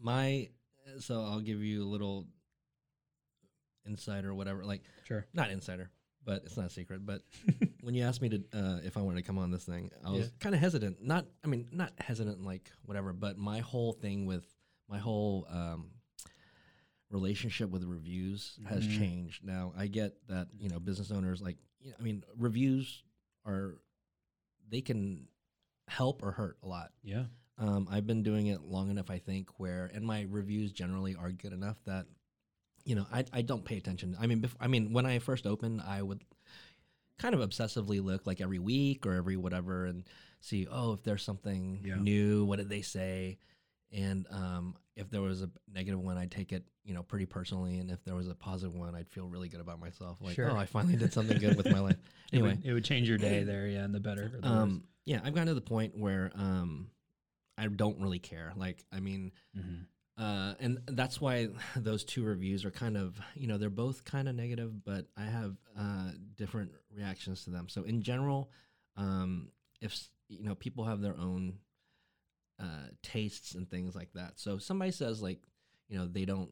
my 0.00 0.48
so 0.98 1.22
I'll 1.22 1.40
give 1.40 1.62
you 1.62 1.84
a 1.84 1.88
little 1.88 2.26
insider, 3.86 4.34
whatever. 4.34 4.64
Like 4.64 4.82
sure 5.04 5.26
not 5.34 5.50
insider, 5.50 5.90
but 6.24 6.42
it's 6.44 6.56
not 6.56 6.66
a 6.66 6.70
secret. 6.70 7.04
But 7.06 7.22
when 7.82 7.94
you 7.94 8.04
asked 8.04 8.20
me 8.22 8.28
to 8.30 8.42
uh, 8.52 8.78
if 8.84 8.96
I 8.96 9.02
wanted 9.02 9.20
to 9.20 9.26
come 9.26 9.38
on 9.38 9.50
this 9.50 9.64
thing, 9.64 9.90
I 10.04 10.10
was 10.10 10.20
Yeah. 10.26 10.26
kind 10.40 10.54
of 10.54 10.60
hesitant. 10.60 11.02
Not, 11.02 11.26
I 11.44 11.48
mean, 11.48 11.68
not 11.72 11.92
hesitant 11.98 12.42
like 12.44 12.70
whatever, 12.84 13.12
but 13.12 13.38
my 13.38 13.60
whole 13.60 13.92
thing 13.92 14.26
with 14.26 14.44
my 14.88 14.98
whole 14.98 15.46
um, 15.50 15.90
relationship 17.10 17.70
with 17.70 17.84
reviews 17.84 18.58
has 18.66 18.86
Mhm. 18.86 18.98
changed. 18.98 19.44
Now 19.44 19.72
I 19.76 19.86
get 19.88 20.26
that 20.28 20.48
you 20.58 20.68
know 20.68 20.78
business 20.78 21.10
owners 21.10 21.40
like, 21.42 21.56
you 21.80 21.90
know, 21.90 21.96
I 21.98 22.02
mean, 22.02 22.24
reviews 22.36 23.02
are 23.44 23.80
they 24.68 24.80
can 24.80 25.26
help 25.88 26.22
or 26.22 26.30
hurt 26.30 26.58
a 26.62 26.68
lot. 26.68 26.92
yeah 27.02 27.24
Um, 27.58 27.88
I've 27.90 28.06
been 28.06 28.22
doing 28.22 28.46
it 28.46 28.62
long 28.62 28.90
enough, 28.90 29.10
I 29.10 29.18
think, 29.18 29.58
where 29.58 29.90
and 29.92 30.04
my 30.06 30.22
reviews 30.30 30.72
generally 30.72 31.16
are 31.16 31.32
good 31.32 31.52
enough 31.52 31.82
that 31.84 32.06
you 32.84 32.94
know 32.94 33.06
I, 33.12 33.24
I 33.32 33.42
don't 33.42 33.64
pay 33.64 33.76
attention. 33.76 34.16
I 34.20 34.26
mean, 34.26 34.40
bef- 34.40 34.56
I 34.60 34.66
mean, 34.68 34.92
when 34.92 35.06
I 35.06 35.18
first 35.18 35.46
opened, 35.46 35.82
I 35.86 36.02
would 36.02 36.22
kind 37.18 37.34
of 37.34 37.40
obsessively 37.40 38.02
look 38.02 38.26
like 38.26 38.40
every 38.40 38.58
week 38.58 39.04
or 39.06 39.12
every 39.12 39.36
whatever 39.36 39.84
and 39.84 40.04
see 40.40 40.66
oh 40.70 40.94
if 40.94 41.02
there's 41.02 41.22
something 41.22 41.80
Yeah. 41.84 41.96
new, 41.96 42.44
what 42.46 42.56
did 42.56 42.68
they 42.70 42.80
say, 42.82 43.38
and 43.92 44.26
um, 44.30 44.76
if 44.96 45.10
there 45.10 45.20
was 45.20 45.42
a 45.42 45.50
negative 45.72 46.00
one, 46.00 46.16
I'd 46.16 46.30
take 46.30 46.52
it 46.52 46.64
you 46.84 46.94
know 46.94 47.02
pretty 47.02 47.26
personally, 47.26 47.78
and 47.78 47.90
if 47.90 48.02
there 48.04 48.14
was 48.14 48.28
a 48.28 48.34
positive 48.34 48.74
one, 48.74 48.94
I'd 48.94 49.08
feel 49.10 49.26
really 49.28 49.48
good 49.48 49.60
about 49.60 49.80
myself. 49.80 50.18
Like 50.20 50.34
Sure. 50.34 50.50
oh, 50.50 50.56
I 50.56 50.64
finally 50.66 50.96
did 50.96 51.12
something 51.12 51.38
good 51.38 51.56
with 51.56 51.70
my 51.70 51.80
life. 51.80 51.96
It 52.32 52.36
Anyway, 52.36 52.56
would, 52.62 52.64
it 52.64 52.72
would 52.72 52.84
change 52.84 53.08
your 53.08 53.18
day 53.18 53.42
there, 53.42 53.66
yeah, 53.66 53.82
and 53.84 53.92
the 53.94 53.98
better. 54.00 54.30
The 54.40 54.46
um, 54.48 54.84
yeah, 55.04 55.20
I've 55.24 55.34
gotten 55.34 55.48
to 55.48 55.54
the 55.54 55.60
point 55.60 55.98
where 55.98 56.30
um, 56.36 56.90
I 57.58 57.66
don't 57.66 58.00
really 58.00 58.20
care. 58.20 58.52
Like, 58.56 58.84
I 58.92 59.00
mean, 59.00 59.32
Mhm. 59.58 59.86
Uh, 60.20 60.52
and 60.60 60.78
that's 60.86 61.18
why 61.18 61.48
those 61.76 62.04
two 62.04 62.22
reviews 62.22 62.64
are 62.66 62.70
kind 62.70 62.96
of, 62.96 63.18
you 63.34 63.46
know, 63.46 63.56
they're 63.56 63.70
both 63.70 64.04
kind 64.04 64.28
of 64.28 64.34
negative, 64.34 64.84
but 64.84 65.06
I 65.16 65.24
have 65.24 65.56
uh, 65.78 66.10
different 66.36 66.72
reactions 66.94 67.44
to 67.44 67.50
them. 67.50 67.68
So 67.68 67.84
in 67.84 68.02
general, 68.02 68.50
um, 68.96 69.48
if 69.80 70.08
you 70.28 70.44
know, 70.44 70.54
people 70.54 70.84
have 70.84 71.00
their 71.00 71.16
own 71.16 71.54
uh, 72.60 72.88
tastes 73.02 73.54
and 73.54 73.68
things 73.68 73.96
like 73.96 74.12
that. 74.12 74.32
So 74.36 74.58
somebody 74.58 74.90
says 74.90 75.22
like, 75.22 75.40
you 75.88 75.98
know, 75.98 76.06
they 76.06 76.26
don't 76.26 76.50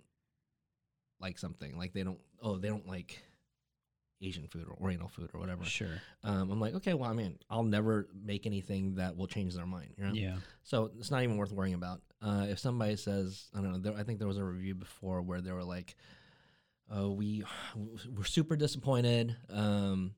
like 1.21 1.39
something, 1.39 1.77
like 1.77 1.93
they 1.93 2.05
don't, 2.05 2.21
oh, 2.43 2.57
they 2.57 2.69
don't 2.69 2.89
like 2.89 3.21
Asian 4.21 4.47
food 4.49 4.67
or 4.69 4.77
Oriental 4.81 5.09
food 5.09 5.31
or 5.33 5.41
whatever 5.41 5.65
Sure. 5.65 6.01
um, 6.25 6.51
I'm 6.51 6.61
like, 6.61 6.75
okay, 6.75 6.95
well, 6.95 7.09
I 7.09 7.13
mean, 7.13 7.39
I'll 7.49 7.63
never 7.63 8.09
make 8.25 8.47
anything 8.47 8.97
that 8.97 9.17
will 9.17 9.27
change 9.29 9.55
their 9.55 9.67
mind. 9.67 9.91
You 9.97 10.05
know? 10.07 10.13
Yeah. 10.13 10.37
So 10.65 10.91
it's 10.99 11.11
not 11.11 11.23
even 11.23 11.37
worth 11.37 11.53
worrying 11.53 11.75
about. 11.75 12.01
Uh, 12.21 12.47
if 12.49 12.59
somebody 12.59 12.97
says, 12.97 13.49
I 13.55 13.61
don't 13.61 13.73
know, 13.73 13.79
there, 13.79 13.95
I 13.97 14.03
think 14.03 14.19
there 14.19 14.27
was 14.29 14.39
a 14.39 14.45
review 14.45 14.75
before 14.75 15.23
where 15.23 15.41
they 15.41 15.53
were 15.53 15.63
like, 15.63 15.95
oh, 16.91 17.11
we 17.13 17.45
we're 17.77 18.25
super 18.25 18.57
disappointed. 18.57 19.37
Um, 19.51 20.15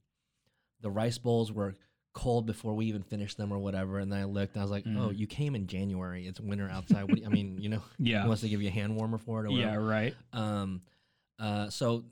the 0.80 0.90
rice 0.90 1.18
bowls 1.18 1.52
were 1.52 1.74
cold 2.12 2.46
before 2.46 2.74
we 2.74 2.86
even 2.86 3.02
finished 3.02 3.36
them 3.36 3.52
or 3.52 3.58
whatever. 3.58 3.98
And 3.98 4.10
then 4.10 4.20
I 4.20 4.24
looked, 4.24 4.54
and 4.54 4.62
I 4.62 4.64
was 4.64 4.70
like, 4.70 4.84
oh, 4.86 5.10
Mhm. 5.10 5.18
you 5.18 5.26
came 5.26 5.54
in 5.54 5.66
January. 5.66 6.26
It's 6.26 6.40
winter 6.40 6.68
outside. 6.70 7.04
What 7.04 7.18
you, 7.18 7.26
I 7.26 7.28
mean, 7.28 7.58
you 7.60 7.68
know, 7.68 7.82
Yeah. 7.98 8.22
he 8.22 8.28
wants 8.28 8.40
to 8.42 8.48
give 8.48 8.62
you 8.62 8.68
a 8.68 8.72
hand 8.72 8.96
warmer 8.96 9.18
for 9.18 9.44
it 9.44 9.48
or 9.48 9.52
whatever. 9.52 9.72
Yeah. 9.82 9.90
Right. 9.90 10.14
Um, 10.32 10.80
uh, 11.38 11.68
so 11.70 12.04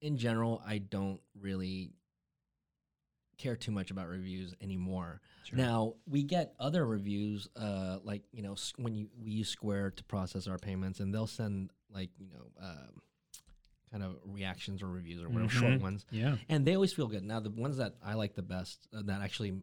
in 0.00 0.16
general, 0.16 0.62
I 0.66 0.78
don't 0.78 1.20
really 1.38 1.92
care 3.38 3.56
too 3.56 3.72
much 3.72 3.90
about 3.90 4.06
reviews 4.08 4.54
anymore. 4.60 5.20
Sure. 5.44 5.56
Now 5.58 5.94
we 6.06 6.22
get 6.22 6.52
other 6.58 6.86
reviews, 6.86 7.48
uh, 7.56 7.98
like 8.04 8.22
you 8.32 8.42
know, 8.42 8.56
when 8.76 8.94
you 8.94 9.08
we 9.22 9.30
use 9.30 9.48
Square 9.48 9.92
to 9.92 10.04
process 10.04 10.46
our 10.46 10.58
payments, 10.58 11.00
and 11.00 11.14
they'll 11.14 11.26
send 11.26 11.70
like 11.90 12.10
you 12.18 12.28
know, 12.28 12.50
um, 12.62 13.00
kind 13.90 14.02
of 14.04 14.16
reactions 14.24 14.82
or 14.82 14.88
reviews 14.88 15.22
or 15.22 15.28
whatever, 15.28 15.50
short 15.50 15.72
Mhm. 15.74 15.80
ones, 15.80 16.04
Yeah. 16.10 16.36
and 16.48 16.64
they 16.66 16.74
always 16.74 16.92
feel 16.92 17.08
good. 17.08 17.24
Now 17.24 17.40
the 17.40 17.50
ones 17.50 17.78
that 17.78 17.96
I 18.02 18.14
like 18.14 18.34
the 18.34 18.42
best, 18.42 18.86
uh, 18.92 19.02
that 19.02 19.22
actually 19.22 19.62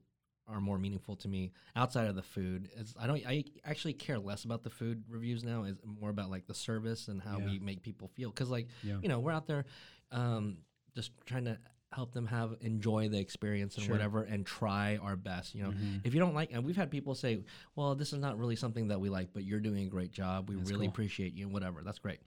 are 0.49 0.61
more 0.61 0.79
meaningful 0.79 1.15
to 1.17 1.27
me 1.27 1.51
outside 1.75 2.07
of 2.07 2.15
the 2.15 2.23
food 2.23 2.69
is 2.77 2.95
I 2.97 3.05
don't 3.05 3.21
I 3.27 3.43
actually 3.65 3.91
care 3.93 4.17
less 4.17 4.45
about 4.45 4.63
the 4.63 4.69
food 4.69 5.03
reviews 5.09 5.43
now 5.43 5.63
is 5.63 5.75
more 5.83 6.09
about 6.09 6.29
like 6.29 6.47
the 6.47 6.53
service 6.53 7.09
and 7.09 7.21
how 7.21 7.37
Yeah. 7.39 7.45
we 7.45 7.59
make 7.59 7.81
people 7.83 8.07
feel 8.07 8.29
because 8.29 8.49
like 8.49 8.67
Yeah. 8.81 8.97
you 9.03 9.09
know 9.09 9.19
we're 9.19 9.33
out 9.33 9.45
there 9.47 9.65
um, 10.11 10.57
just 10.95 11.11
trying 11.25 11.45
to 11.45 11.57
help 11.93 12.11
them 12.13 12.27
have 12.27 12.55
enjoy 12.61 13.07
the 13.07 13.17
experience 13.17 13.75
and 13.75 13.85
Sure. 13.85 13.95
whatever 13.95 14.23
and 14.23 14.45
try 14.45 14.97
our 14.97 15.15
best 15.15 15.55
you 15.55 15.63
know 15.63 15.71
Mhm. 15.71 16.01
if 16.03 16.13
you 16.13 16.19
don't 16.19 16.33
like 16.35 16.51
and 16.51 16.63
we've 16.65 16.75
had 16.75 16.91
people 16.91 17.15
say 17.15 17.43
well 17.75 17.95
this 17.95 18.11
is 18.11 18.19
not 18.19 18.37
really 18.37 18.57
something 18.57 18.89
that 18.89 18.99
we 18.99 19.09
like 19.09 19.29
but 19.33 19.45
you're 19.45 19.61
doing 19.61 19.85
a 19.85 19.89
great 19.89 20.11
job 20.11 20.49
we 20.49 20.55
That's 20.55 20.69
really 20.69 20.85
cool. 20.87 20.91
appreciate 20.91 21.33
you 21.33 21.47
whatever 21.47 21.81
that's 21.83 21.97
great 21.99 22.19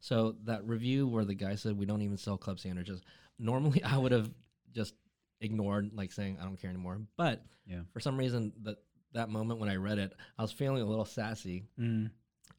so 0.00 0.36
that 0.44 0.64
review 0.64 1.08
where 1.08 1.24
the 1.24 1.34
guy 1.34 1.56
said 1.56 1.76
we 1.76 1.84
don't 1.84 2.00
even 2.02 2.16
sell 2.16 2.38
club 2.38 2.60
sandwiches 2.60 3.02
normally 3.40 3.82
i 3.82 3.98
would 3.98 4.12
have 4.12 4.32
just 4.72 4.94
ignored 5.40 5.90
like 5.94 6.12
saying 6.12 6.38
i 6.40 6.44
don't 6.44 6.56
care 6.56 6.70
anymore 6.70 7.00
but 7.16 7.44
Yeah. 7.66 7.82
for 7.92 7.98
some 7.98 8.16
reason 8.16 8.52
that 8.62 8.78
that 9.14 9.30
moment 9.30 9.58
when 9.58 9.68
i 9.68 9.74
read 9.76 9.98
it 9.98 10.12
i 10.38 10.42
was 10.42 10.52
feeling 10.52 10.80
a 10.80 10.86
little 10.86 11.04
sassy 11.04 11.64
Mm. 11.78 12.10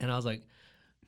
and 0.01 0.12
I 0.12 0.15
was 0.17 0.25
like, 0.25 0.41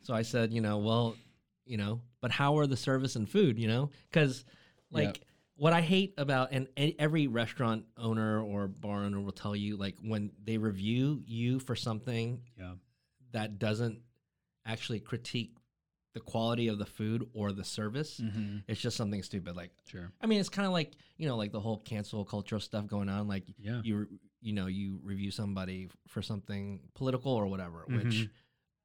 so 0.03 0.13
I 0.13 0.21
said, 0.23 0.51
you 0.53 0.61
know, 0.61 0.79
well, 0.79 1.15
you 1.65 1.77
know, 1.77 2.01
but 2.21 2.31
how 2.31 2.57
are 2.57 2.67
the 2.67 2.77
service 2.77 3.15
and 3.15 3.29
food, 3.29 3.57
you 3.59 3.67
know? 3.67 3.89
Because, 4.09 4.45
like, 4.89 5.17
Yep. 5.17 5.25
what 5.55 5.73
I 5.73 5.81
hate 5.81 6.13
about, 6.17 6.49
and 6.51 6.67
every 6.77 7.27
restaurant 7.27 7.85
owner 7.97 8.41
or 8.41 8.67
bar 8.67 9.03
owner 9.03 9.19
will 9.21 9.31
tell 9.31 9.55
you, 9.55 9.77
like, 9.77 9.97
when 10.01 10.31
they 10.43 10.57
review 10.57 11.21
you 11.25 11.59
for 11.59 11.75
something 11.75 12.41
Yeah. 12.57 12.75
that 13.31 13.59
doesn't 13.59 14.01
actually 14.65 14.99
critique 14.99 15.55
the 16.13 16.19
quality 16.19 16.67
of 16.67 16.77
the 16.77 16.85
food 16.85 17.29
or 17.33 17.53
the 17.53 17.63
service, 17.63 18.19
Mm-hmm. 18.19 18.57
it's 18.67 18.81
just 18.81 18.97
something 18.97 19.23
stupid. 19.23 19.55
Like, 19.55 19.71
Sure. 19.85 20.11
I 20.19 20.27
mean, 20.27 20.39
it's 20.41 20.49
kind 20.49 20.65
of 20.65 20.73
like, 20.73 20.91
you 21.17 21.27
know, 21.27 21.37
like 21.37 21.51
the 21.53 21.59
whole 21.61 21.77
cancel 21.79 22.25
culture 22.25 22.59
stuff 22.59 22.85
going 22.87 23.07
on. 23.07 23.27
Like, 23.29 23.45
Yeah. 23.57 23.81
you, 23.83 24.07
you 24.41 24.51
know, 24.53 24.65
you 24.67 24.99
review 25.03 25.31
somebody 25.31 25.87
for 26.07 26.21
something 26.21 26.81
political 26.95 27.31
or 27.31 27.47
whatever, 27.47 27.85
which 27.87 28.07
Mhm. 28.07 28.29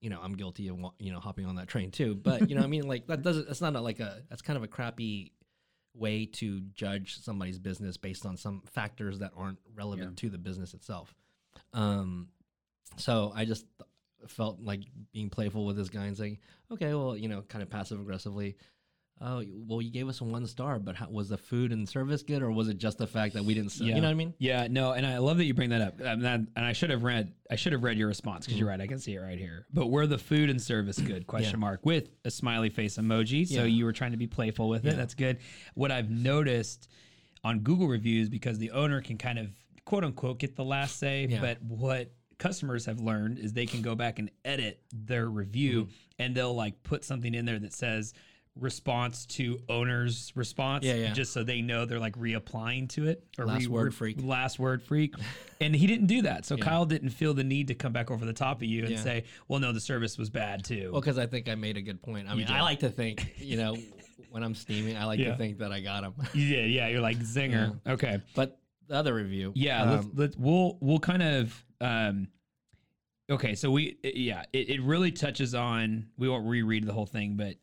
You 0.01 0.11
know, 0.11 0.21
I'm 0.23 0.35
guilty 0.35 0.69
of 0.69 0.79
you 0.99 1.13
know 1.13 1.21
hopping 1.21 1.47
on 1.47 1.57
that 1.57 1.69
train 1.69 1.91
too. 1.91 2.15
But 2.15 2.49
you 2.49 2.55
know, 2.55 2.61
what 2.61 2.67
I 2.67 2.71
mean, 2.71 2.87
like 2.87 3.07
that 3.09 3.23
doesn't. 3.23 3.47
That's 3.47 3.61
not 3.61 3.75
a, 3.77 3.81
like 3.81 4.01
a. 4.01 4.23
That's 4.29 4.43
kind 4.43 4.57
of 4.57 4.63
a 4.63 4.69
crappy 4.69 5.33
way 5.95 6.27
to 6.27 6.61
judge 6.75 7.19
somebody's 7.23 7.59
business 7.59 7.97
based 7.97 8.27
on 8.27 8.37
some 8.37 8.63
factors 8.67 9.21
that 9.21 9.33
aren't 9.37 9.59
relevant 9.75 10.11
Yeah. 10.13 10.21
to 10.29 10.31
the 10.31 10.39
business 10.39 10.75
itself. 10.75 11.15
Um, 11.73 12.29
so 12.99 13.33
I 13.35 13.47
just 13.47 13.65
felt 14.29 14.61
like 14.61 14.83
being 15.13 15.31
playful 15.31 15.65
with 15.65 15.77
this 15.77 15.89
guy 15.89 16.05
and 16.05 16.17
saying, 16.17 16.39
okay, 16.71 16.93
well, 16.95 17.17
you 17.17 17.29
know, 17.29 17.43
kind 17.43 17.63
of 17.63 17.71
passive 17.71 17.99
aggressively. 18.01 18.57
Oh, 19.19 19.43
well, 19.67 19.81
you 19.81 19.91
gave 19.91 20.09
us 20.11 20.21
a 20.21 20.25
one 20.25 20.47
star, 20.47 20.79
but 20.79 20.95
how, 20.95 21.09
was 21.09 21.31
the 21.31 21.39
food 21.39 21.73
and 21.73 21.89
service 21.89 22.23
good, 22.23 22.43
or 22.43 22.51
was 22.53 22.69
it 22.69 22.77
just 22.77 22.99
the 22.99 23.07
fact 23.07 23.33
that 23.33 23.45
we 23.45 23.55
didn't? 23.55 23.71
Sell? 23.73 23.87
Yeah. 23.87 23.95
You 23.95 24.03
know 24.03 24.09
what 24.09 24.13
I 24.13 24.15
mean? 24.15 24.35
Yeah, 24.39 24.67
no, 24.71 24.93
and 24.93 25.07
I 25.07 25.17
love 25.19 25.39
that 25.39 25.45
you 25.47 25.55
bring 25.55 25.71
that 25.71 25.81
up. 25.81 25.95
Um, 26.05 26.21
that, 26.21 26.41
and 26.55 26.67
I 26.67 26.75
should 26.75 26.91
have 26.91 27.03
read, 27.03 27.33
I 27.51 27.57
should 27.57 27.73
have 27.73 27.83
read 27.83 27.97
your 27.97 28.09
response 28.09 28.45
because 28.45 28.57
Mm-hmm. 28.57 28.61
you're 28.61 28.69
right. 28.69 28.81
I 28.83 28.87
can 28.87 28.99
see 28.99 29.15
it 29.15 29.21
right 29.21 29.39
here. 29.39 29.65
But 29.73 29.87
were 29.91 30.07
the 30.07 30.19
food 30.19 30.51
and 30.51 30.61
service 30.61 30.99
good? 30.99 31.27
Question 31.27 31.61
mark 31.61 31.87
with 31.87 32.11
a 32.27 32.31
smiley 32.31 32.69
face 32.69 32.99
emoji. 32.99 33.47
So 33.49 33.61
Yeah. 33.61 33.65
you 33.65 33.87
were 33.87 33.93
trying 33.95 34.11
to 34.11 34.19
be 34.19 34.27
playful 34.27 34.69
with 34.69 34.85
it. 34.85 34.91
Yeah. 34.91 34.97
That's 34.97 35.15
good. 35.15 35.39
What 35.75 35.91
I've 35.91 36.11
noticed 36.11 36.89
on 37.43 37.61
Google 37.61 37.89
reviews 37.89 38.29
because 38.29 38.59
the 38.59 38.73
owner 38.73 39.01
can 39.01 39.17
kind 39.17 39.39
of 39.39 39.49
quote 39.87 40.05
unquote 40.05 40.41
get 40.41 40.57
the 40.57 40.65
last 40.65 40.99
say, 40.99 41.27
Yeah. 41.31 41.41
but 41.41 41.63
what 41.63 42.11
customers 42.39 42.85
have 42.85 43.01
learned 43.01 43.39
is 43.39 43.55
they 43.55 43.65
can 43.65 43.81
go 43.81 43.95
back 43.95 44.19
and 44.19 44.31
edit 44.45 44.83
their 44.93 45.27
review 45.27 45.85
Mm-hmm. 45.85 45.93
and 46.19 46.35
they'll 46.35 46.55
like 46.55 46.83
put 46.83 47.03
something 47.03 47.33
in 47.35 47.47
there 47.47 47.59
that 47.59 47.73
says 47.73 48.13
response 48.59 49.27
to 49.27 49.61
owner's 49.69 50.33
response 50.35 50.85
Yeah, 50.85 50.95
yeah. 50.95 51.13
just 51.13 51.33
so 51.33 51.45
they 51.45 51.61
know 51.61 51.85
they're 51.85 51.99
like 52.01 52.17
reapplying 52.17 52.89
to 52.91 53.07
it 53.07 53.23
or 53.39 53.45
Last 53.45 53.69
word 53.69 53.95
freak. 53.95 54.17
last 54.23 54.59
word 54.59 54.83
freak 54.83 55.15
and 55.61 55.75
he 55.77 55.87
didn't 55.87 56.07
do 56.07 56.23
that 56.23 56.47
so 56.47 56.57
kyle 56.57 56.87
didn't 56.87 57.11
feel 57.11 57.35
the 57.35 57.45
need 57.45 57.69
to 57.69 57.75
come 57.75 57.93
back 57.93 58.11
over 58.11 58.25
the 58.25 58.33
top 58.33 58.59
of 58.59 58.63
you 58.65 58.83
and 58.85 58.93
Yeah. 58.95 59.03
say 59.03 59.25
well 59.49 59.61
no 59.61 59.73
the 59.73 59.81
service 59.81 60.17
was 60.17 60.31
bad 60.31 60.65
too 60.65 60.91
Well, 60.93 61.01
because 61.03 61.19
I 61.19 61.27
think 61.27 61.49
I 61.49 61.55
made 61.55 61.77
a 61.77 61.83
good 61.83 62.01
point. 62.03 62.29
I 62.31 62.35
mean, 62.35 62.49
I 62.49 62.63
like 62.63 62.81
to 62.81 62.89
think, 62.89 63.35
you 63.39 63.57
know, 63.59 63.77
when 64.31 64.43
I'm 64.43 64.55
steaming, 64.55 64.97
I 64.97 65.05
like 65.05 65.21
Yeah. 65.21 65.33
to 65.33 65.37
think 65.37 65.59
that 65.59 65.71
I 65.73 65.81
got 65.81 66.05
him. 66.05 66.15
yeah 66.35 66.61
yeah 66.61 66.89
you're 66.89 67.01
like 67.03 67.19
zinger 67.19 67.79
okay 67.87 68.23
But 68.35 68.59
the 68.89 68.95
other 68.95 69.13
review, 69.15 69.53
yeah 69.55 69.83
um, 69.83 69.91
let's, 69.91 70.07
let's 70.15 70.37
we'll 70.39 70.79
we'll 70.81 70.99
kind 71.01 71.23
of 71.23 71.65
um 71.83 72.29
okay 73.29 73.55
so 73.55 73.71
we 73.71 73.99
yeah 74.03 74.45
it, 74.53 74.71
it 74.71 74.83
really 74.83 75.11
touches 75.13 75.55
on 75.55 76.07
we 76.17 76.29
won't 76.29 76.47
reread 76.47 76.87
the 76.87 76.93
whole 76.93 77.07
thing 77.07 77.35
but 77.37 77.57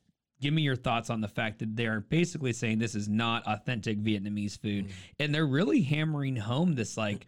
give 0.44 0.54
me 0.54 0.62
your 0.62 0.76
thoughts 0.76 1.10
on 1.10 1.22
the 1.22 1.28
fact 1.28 1.60
that 1.60 1.76
they're 1.76 2.02
basically 2.02 2.54
saying 2.54 2.78
this 2.78 2.94
is 2.96 3.08
not 3.08 3.46
authentic 3.48 3.98
vietnamese 4.04 4.60
food 4.60 4.86
Mm. 4.88 4.92
and 5.20 5.34
they're 5.36 5.48
really 5.48 5.82
hammering 5.82 6.36
home 6.36 6.76
this 6.76 6.98
like 6.98 7.26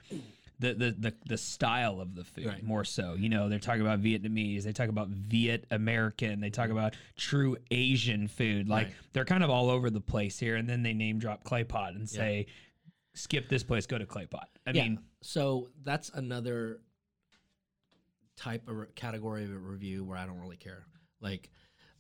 the, 0.59 0.73
the 0.73 0.91
the 0.97 1.13
the 1.25 1.37
style 1.37 1.99
of 1.99 2.13
the 2.15 2.23
food 2.23 2.45
Right. 2.47 2.63
more 2.63 2.83
so 2.85 3.15
you 3.17 3.27
know 3.29 3.49
they're 3.49 3.59
talking 3.59 3.81
about 3.81 4.01
vietnamese 4.01 4.63
they 4.63 4.71
talk 4.73 4.89
about 4.89 5.07
viet 5.09 5.65
american 5.71 6.39
they 6.39 6.49
talk 6.49 6.69
about 6.69 6.95
true 7.17 7.57
asian 7.71 8.27
food 8.27 8.69
like 8.69 8.87
Mm. 8.87 8.89
Right. 8.91 8.95
they're 9.13 9.25
kind 9.25 9.43
of 9.43 9.49
all 9.49 9.69
over 9.69 9.89
the 9.89 10.01
place 10.01 10.37
here 10.39 10.55
and 10.55 10.69
then 10.69 10.83
they 10.83 10.93
name 10.93 11.17
drop 11.19 11.43
clay 11.43 11.63
pot 11.63 11.93
and 11.93 12.01
Yeah. 12.11 12.17
say 12.19 12.45
skip 13.13 13.47
this 13.49 13.63
place 13.63 13.85
go 13.85 13.97
to 13.97 14.05
clay 14.05 14.25
pot 14.27 14.49
i 14.67 14.71
yeah. 14.71 14.83
mean 14.83 14.99
so 15.21 15.69
that's 15.83 16.09
another 16.09 16.79
type 18.37 18.67
of 18.67 18.75
re- 18.75 18.87
category 18.95 19.43
of 19.45 19.51
a 19.51 19.57
review 19.57 20.03
where 20.03 20.17
I 20.17 20.25
don't 20.25 20.39
really 20.39 20.57
care. 20.57 20.85
Like, 21.21 21.49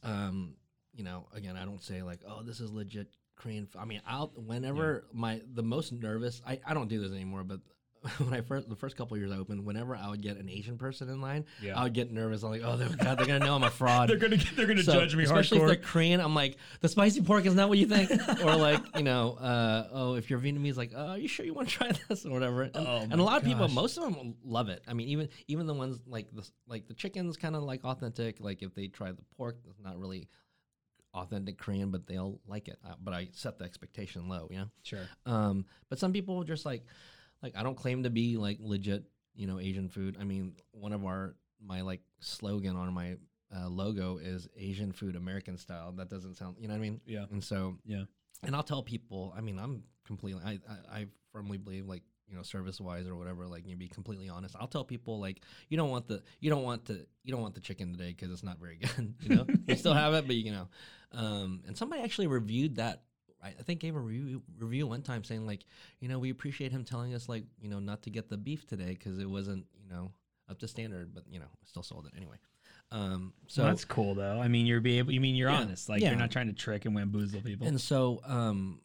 um, 0.03 0.55
you 0.95 1.03
know, 1.03 1.27
again, 1.33 1.55
I 1.57 1.65
don't 1.65 1.81
say 1.83 2.01
like, 2.01 2.19
oh, 2.27 2.41
this 2.43 2.59
is 2.59 2.71
legit 2.71 3.07
Korean. 3.35 3.67
F-. 3.73 3.81
I 3.81 3.85
mean, 3.85 4.01
I'll 4.07 4.27
whenever 4.35 5.05
my 5.13 5.41
the 5.53 5.63
most 5.63 5.91
nervous. 5.91 6.41
I 6.47 6.59
I 6.65 6.73
don't 6.73 6.87
do 6.89 7.01
this 7.01 7.11
anymore, 7.11 7.43
but 7.43 7.59
when 8.19 8.35
I 8.35 8.41
first 8.41 8.69
the 8.69 8.75
first 8.75 8.95
couple 8.95 9.17
years 9.17 9.31
I 9.31 9.37
opened, 9.37 9.65
whenever 9.65 9.95
I 9.95 10.07
would 10.09 10.21
get 10.21 10.37
an 10.37 10.47
Asian 10.47 10.77
person 10.77 11.09
in 11.09 11.21
line, 11.21 11.43
Yeah. 11.59 11.77
I 11.77 11.83
would 11.83 11.93
get 11.93 12.11
nervous. 12.11 12.43
I'm 12.43 12.51
like, 12.51 12.61
oh 12.63 12.77
they're, 12.77 12.87
God, 12.87 13.17
they're 13.17 13.25
gonna 13.25 13.39
know 13.43 13.55
I'm 13.55 13.63
a 13.63 13.71
fraud. 13.71 14.09
They're 14.09 14.17
gonna 14.17 14.37
they're 14.55 14.67
gonna 14.67 14.83
So, 14.83 14.93
judge 14.93 15.15
me 15.15 15.23
especially 15.23 15.57
if 15.57 15.63
hardcore. 15.63 15.67
they're 15.67 15.75
Korean. 15.77 16.19
I'm 16.21 16.35
like, 16.35 16.57
the 16.81 16.87
spicy 16.87 17.21
pork 17.23 17.45
is 17.47 17.55
not 17.55 17.67
what 17.67 17.79
you 17.79 17.87
think, 17.87 18.11
or 18.45 18.55
like, 18.55 18.79
you 18.95 19.01
know, 19.03 19.33
uh, 19.41 19.87
oh, 19.91 20.13
if 20.15 20.29
you're 20.29 20.39
Vietnamese, 20.39 20.77
like, 20.77 20.91
oh, 20.95 21.07
are 21.09 21.17
you 21.17 21.27
sure 21.27 21.45
you 21.47 21.55
want 21.55 21.67
to 21.67 21.73
try 21.73 21.91
this 22.07 22.25
or 22.27 22.31
whatever? 22.31 22.61
And, 22.61 22.71
Oh 22.75 22.99
and 23.09 23.13
a 23.19 23.23
lot 23.23 23.37
of 23.37 23.43
people, 23.43 23.67
most 23.69 23.97
of 23.97 24.03
them 24.03 24.35
love 24.45 24.69
it. 24.69 24.83
I 24.87 24.93
mean, 24.93 25.07
even 25.09 25.29
even 25.47 25.65
the 25.65 25.73
ones 25.73 25.99
like 26.05 26.27
the 26.31 26.47
like 26.67 26.87
the 26.87 26.93
chicken's 26.93 27.37
kind 27.37 27.55
of 27.55 27.63
like 27.63 27.83
authentic. 27.83 28.37
Like 28.39 28.61
if 28.61 28.75
they 28.75 28.85
try 28.87 29.11
the 29.13 29.23
pork, 29.35 29.57
it's 29.67 29.81
not 29.81 29.97
really 29.99 30.29
authentic 31.15 31.57
Korean, 31.57 31.89
but 31.91 32.05
they'll 32.05 32.39
like 32.47 32.67
it. 32.67 32.77
Uh, 32.87 32.93
but 33.01 33.13
I 33.13 33.29
set 33.31 33.57
the 33.57 33.65
expectation 33.65 34.27
low, 34.29 34.47
you 34.51 34.57
know. 34.59 34.69
Sure. 34.83 35.07
Um, 35.25 35.65
but 35.89 35.97
some 35.99 36.13
people 36.13 36.43
just 36.43 36.65
like, 36.65 36.83
like 37.41 37.55
I 37.57 37.63
don't 37.63 37.75
claim 37.75 38.03
to 38.03 38.09
be 38.09 38.37
like 38.37 38.57
legit, 38.61 39.05
you 39.33 39.47
know, 39.47 39.59
Asian 39.59 39.89
food. 39.89 40.17
I 40.19 40.23
mean, 40.23 40.55
one 40.71 40.93
of 40.93 41.03
our 41.05 41.35
my 41.65 41.81
like 41.81 42.01
slogan 42.19 42.75
on 42.75 42.93
my 42.93 43.15
uh, 43.55 43.67
logo 43.69 44.17
is 44.17 44.47
Asian 44.57 44.91
food, 44.91 45.15
American 45.15 45.57
style. 45.57 45.91
That 45.93 46.09
doesn't 46.09 46.35
sound, 46.35 46.57
you 46.59 46.67
know 46.67 46.73
what 46.73 46.79
I 46.79 46.81
mean? 46.81 47.01
Yeah. 47.05 47.25
And 47.31 47.43
so, 47.43 47.77
Yeah. 47.85 48.03
and 48.43 48.55
I'll 48.55 48.63
tell 48.63 48.83
people. 48.83 49.33
I 49.37 49.41
mean, 49.41 49.57
I'm 49.57 49.83
completely. 50.05 50.41
I 50.45 50.59
I, 50.69 50.99
I 50.99 51.05
firmly 51.31 51.57
believe 51.57 51.87
like 51.87 52.03
you 52.27 52.35
know 52.35 52.41
service 52.43 52.79
wise 52.81 53.07
or 53.07 53.15
whatever. 53.15 53.45
Like 53.47 53.67
you 53.67 53.75
be 53.75 53.87
completely 53.87 54.29
honest. 54.29 54.55
I'll 54.59 54.67
tell 54.67 54.83
people 54.83 55.19
like 55.19 55.41
you 55.69 55.77
don't 55.77 55.89
want 55.89 56.07
the 56.07 56.23
you 56.39 56.49
don't 56.49 56.63
want 56.63 56.85
the 56.85 57.05
you 57.23 57.31
don't 57.31 57.41
want 57.41 57.53
the 57.55 57.61
chicken 57.61 57.91
today 57.91 58.09
because 58.09 58.31
it's 58.31 58.43
not 58.43 58.59
very 58.59 58.77
good. 58.97 59.13
You 59.21 59.29
know, 59.29 59.47
you 59.67 59.75
still 59.75 59.93
have 59.93 60.13
it, 60.13 60.27
but 60.27 60.35
you 60.35 60.51
know. 60.51 60.67
Um, 61.11 61.61
and 61.67 61.77
somebody 61.77 62.01
actually 62.01 62.27
reviewed 62.27 62.75
that. 62.75 63.03
I 63.43 63.49
I 63.49 63.63
think 63.63 63.79
gave 63.79 63.95
a 63.95 63.99
review 63.99 64.41
review 64.57 64.87
one 64.87 65.01
time 65.01 65.23
saying 65.23 65.45
like 65.45 65.65
you 65.99 66.07
know 66.09 66.19
we 66.19 66.29
appreciate 66.29 66.71
him 66.71 66.83
telling 66.83 67.13
us 67.13 67.29
like 67.29 67.43
you 67.59 67.69
know 67.69 67.79
not 67.79 68.03
to 68.03 68.09
get 68.09 68.29
the 68.29 68.37
beef 68.37 68.65
today 68.65 68.89
because 68.97 69.19
it 69.19 69.29
wasn't 69.29 69.65
you 69.81 69.87
know 69.89 70.11
up 70.49 70.59
to 70.59 70.67
standard, 70.67 71.13
but 71.13 71.23
you 71.29 71.39
know 71.39 71.47
still 71.63 71.83
sold 71.83 72.05
it 72.07 72.13
anyway. 72.17 72.37
Um, 72.91 73.33
so 73.47 73.61
So 73.63 73.67
that's 73.67 73.83
cool 73.85 74.13
though. 74.15 74.39
I 74.39 74.47
mean, 74.47 74.65
you're 74.65 74.79
be 74.79 74.99
able. 74.99 75.11
You 75.11 75.19
mean 75.21 75.35
you're 75.35 75.49
Yeah. 75.49 75.61
honest? 75.61 75.89
Like 75.89 76.01
Yeah. 76.01 76.09
you're 76.09 76.19
not 76.19 76.31
trying 76.31 76.47
to 76.47 76.53
trick 76.53 76.85
and 76.85 76.95
bamboozle 76.95 77.41
people. 77.41 77.67
And 77.67 77.81
so, 77.81 78.21
um, 78.25 78.79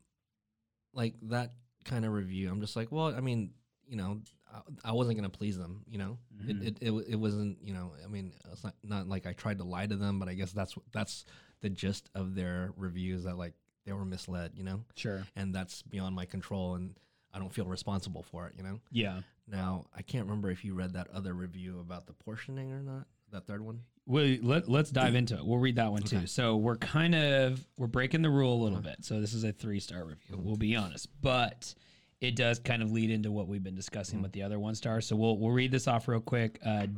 like 0.94 1.14
that 1.23 1.52
kind 1.84 2.04
of 2.04 2.12
review, 2.12 2.50
I'm 2.50 2.60
just 2.60 2.76
like, 2.76 2.90
well, 2.92 3.14
I 3.14 3.20
mean, 3.20 3.50
you 3.87 3.96
know, 3.96 4.20
I, 4.52 4.90
I 4.90 4.92
wasn't 4.92 5.16
gonna 5.16 5.28
please 5.30 5.58
them, 5.58 5.84
you 5.88 5.99
know. 5.99 6.18
Mhm. 6.42 6.49
It, 6.66 6.78
it 6.82 6.88
it 6.88 7.04
it 7.10 7.16
wasn't, 7.16 7.58
you 7.62 7.75
know. 7.75 7.92
I 8.04 8.08
mean, 8.08 8.32
it's 8.52 8.64
not 8.64 8.75
not 8.82 9.08
like 9.08 9.26
I 9.26 9.32
tried 9.32 9.58
to 9.58 9.64
lie 9.64 9.87
to 9.87 9.96
them, 9.96 10.18
but 10.18 10.28
I 10.28 10.34
guess 10.34 10.52
that's 10.52 10.75
that's 10.92 11.25
the 11.60 11.70
gist 11.70 12.08
of 12.14 12.34
their 12.34 12.72
reviews 12.76 13.25
that 13.25 13.37
like 13.37 13.54
they 13.84 13.92
were 13.92 14.04
misled, 14.04 14.52
you 14.54 14.62
know, 14.64 14.84
sure. 14.94 15.22
and 15.37 15.54
that's 15.54 15.82
beyond 15.82 16.14
my 16.14 16.25
control, 16.25 16.75
and 16.75 16.94
I 17.32 17.38
don't 17.38 17.52
feel 17.52 17.64
responsible 17.66 18.22
for 18.22 18.46
it, 18.46 18.54
you 18.56 18.62
know. 18.62 18.80
Yeah. 18.90 19.20
Now 19.49 19.87
I 19.96 20.02
can't 20.02 20.26
remember 20.26 20.50
if 20.50 20.64
you 20.64 20.75
read 20.75 20.92
that 20.94 21.08
other 21.12 21.32
review 21.34 21.80
about 21.80 22.06
the 22.06 22.12
portioning 22.12 22.72
or 22.72 22.82
not. 22.82 23.06
That 23.32 23.46
third 23.46 23.62
one. 23.62 23.80
Well, 24.11 24.37
let, 24.43 24.69
let's 24.69 24.90
dive 24.90 25.14
into 25.14 25.37
it. 25.37 25.47
We'll 25.47 25.59
read 25.59 25.76
that 25.76 25.93
one 25.93 26.02
too. 26.02 26.26
So 26.26 26.57
we're 26.57 26.76
kind 26.76 27.14
of 27.14 27.64
we're 27.79 27.87
breaking 27.87 28.23
the 28.23 28.31
rule 28.31 28.61
a 28.61 28.61
little 28.62 28.81
bit. 28.81 29.05
So 29.05 29.21
this 29.21 29.33
is 29.33 29.45
a 29.45 29.52
three 29.52 29.79
star 29.79 30.05
review. 30.05 30.37
We'll 30.37 30.57
be 30.57 30.75
honest, 30.75 31.09
but 31.23 31.73
it 32.21 32.35
does 32.35 32.59
kind 32.59 32.83
of 32.83 32.90
lead 32.90 33.11
into 33.11 33.31
what 33.31 33.47
we've 33.47 33.62
been 33.62 33.76
discussing 33.76 34.21
with 34.21 34.33
the 34.33 34.43
other 34.43 34.59
one 34.59 34.75
star. 34.75 35.00
So 35.00 35.14
we'll 35.14 35.38
we'll 35.38 35.52
read 35.52 35.71
this 35.71 35.87
off 35.87 36.09
real 36.09 36.21
quick. 36.21 36.59
Uh, 36.67 36.88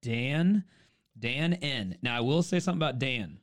Dan, 0.00 0.62
Dan 1.18 1.54
N. 1.54 1.98
Now 2.02 2.16
I 2.16 2.20
will 2.20 2.42
say 2.42 2.60
something 2.60 2.78
about 2.78 3.00
Dan. 3.00 3.38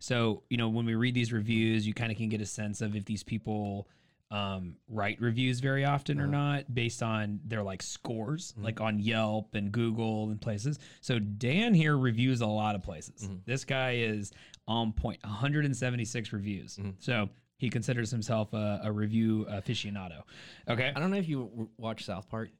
So 0.00 0.42
you 0.50 0.56
know 0.56 0.68
when 0.68 0.84
we 0.84 0.96
read 0.96 1.14
these 1.14 1.32
reviews, 1.32 1.86
you 1.86 1.94
kind 1.94 2.10
of 2.10 2.18
can 2.18 2.28
get 2.28 2.40
a 2.40 2.46
sense 2.46 2.80
of 2.80 2.96
if 2.96 3.04
these 3.04 3.22
people 3.22 3.88
um, 4.34 4.74
write 4.88 5.20
reviews 5.20 5.60
very 5.60 5.84
often 5.84 6.20
or 6.20 6.26
mm. 6.26 6.32
not 6.32 6.74
based 6.74 7.04
on 7.04 7.38
their 7.44 7.62
like 7.62 7.82
scores, 7.82 8.50
mm-hmm. 8.52 8.64
like 8.64 8.80
on 8.80 8.98
Yelp 8.98 9.54
and 9.54 9.70
Google 9.70 10.30
and 10.30 10.40
places. 10.40 10.80
So 11.02 11.20
Dan 11.20 11.72
here 11.72 11.96
reviews 11.96 12.40
a 12.40 12.46
lot 12.46 12.74
of 12.74 12.82
places. 12.82 13.22
Mm-hmm. 13.22 13.36
This 13.46 13.64
guy 13.64 13.98
is 13.98 14.32
on 14.66 14.92
point, 14.92 15.20
176 15.22 16.32
reviews. 16.32 16.76
Mm-hmm. 16.76 16.90
So 16.98 17.28
he 17.58 17.70
considers 17.70 18.10
himself 18.10 18.52
a, 18.52 18.80
a 18.82 18.90
review 18.90 19.46
aficionado. 19.48 20.22
Okay, 20.68 20.92
I 20.94 20.98
don't 20.98 21.12
know 21.12 21.16
if 21.16 21.28
you 21.28 21.44
w- 21.44 21.68
watch 21.78 22.04
South 22.04 22.28
Park. 22.28 22.50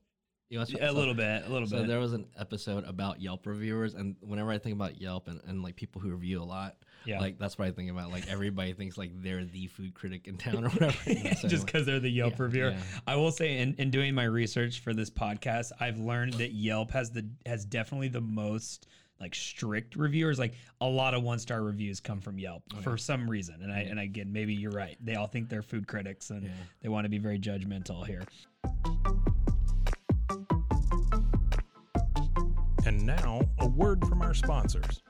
You 0.51 0.61
watch 0.61 0.73
a 0.81 0.93
little 0.93 1.15
bit, 1.15 1.45
a 1.45 1.49
little 1.51 1.67
bit. 1.67 1.81
So 1.81 1.83
there 1.83 1.99
was 1.99 2.13
an 2.13 2.27
episode 2.39 2.85
about 2.85 3.21
Yelp 3.21 3.47
reviewers, 3.47 3.95
and 3.95 4.15
whenever 4.21 4.53
I 4.53 4.59
think 4.59 4.77
about 4.77 5.01
Yelp 5.01 5.27
and, 5.27 5.41
and 5.49 5.65
like 5.65 5.75
people 5.75 6.01
who 6.01 6.11
review 6.11 6.41
a 6.41 6.45
lot, 6.45 6.77
Yeah. 7.07 7.21
like 7.21 7.39
that's 7.39 7.59
what 7.59 7.69
I 7.69 7.71
think 7.71 7.91
about. 7.91 8.11
Like 8.11 8.29
everybody 8.29 8.73
thinks 8.73 8.97
like 8.97 9.11
they're 9.23 9.45
the 9.45 9.67
food 9.69 9.95
critic 9.95 10.27
in 10.29 10.37
town 10.39 10.65
or 10.65 10.69
whatever. 10.71 10.97
you 11.11 11.15
know, 11.25 11.31
so 11.31 11.31
just 11.31 11.45
anyway. 11.45 11.65
because 11.67 11.87
they're 11.87 12.01
the 12.01 12.09
Yelp 12.11 12.35
Yeah, 12.39 12.43
reviewer. 12.43 12.71
yeah. 12.71 12.81
I 13.07 13.17
will 13.17 13.31
say, 13.33 13.59
in, 13.59 13.75
in 13.79 13.91
doing 13.91 14.15
my 14.15 14.25
research 14.25 14.81
for 14.81 14.95
this 14.95 15.11
podcast, 15.11 15.73
I've 15.81 15.99
learned 15.99 16.35
that 16.35 16.53
Yelp 16.53 16.91
has 16.93 17.11
the 17.11 17.29
has 17.47 17.65
definitely 17.65 18.09
the 18.09 18.21
most 18.21 18.87
like 19.21 19.35
strict 19.35 19.97
reviewers. 19.97 20.39
Like 20.39 20.55
a 20.81 20.87
lot 20.87 21.15
of 21.15 21.23
one 21.23 21.39
star 21.39 21.63
reviews 21.63 22.01
come 22.01 22.21
from 22.21 22.39
Yelp 22.39 22.63
oh, 22.77 22.81
for 22.81 22.97
some 22.97 23.29
reason. 23.31 23.57
And 23.63 23.71
I 23.73 23.81
and 23.81 23.99
again, 24.01 24.33
maybe 24.33 24.55
you're 24.55 24.73
right. 24.73 24.97
They 25.01 25.15
all 25.15 25.27
think 25.27 25.49
they're 25.49 25.63
food 25.63 25.87
critics 25.87 26.31
and 26.31 26.45
Yeah. 26.45 26.51
they 26.83 26.89
want 26.89 27.05
to 27.05 27.09
be 27.11 27.19
very 27.19 27.39
judgmental 27.39 28.07
here. 28.07 28.23
And 32.87 33.05
now, 33.07 33.41
a 33.61 33.67
word 33.67 34.07
from 34.07 34.21
our 34.21 34.35
sponsors. 34.35 35.03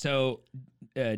So 0.00 0.40
uh, 0.96 1.16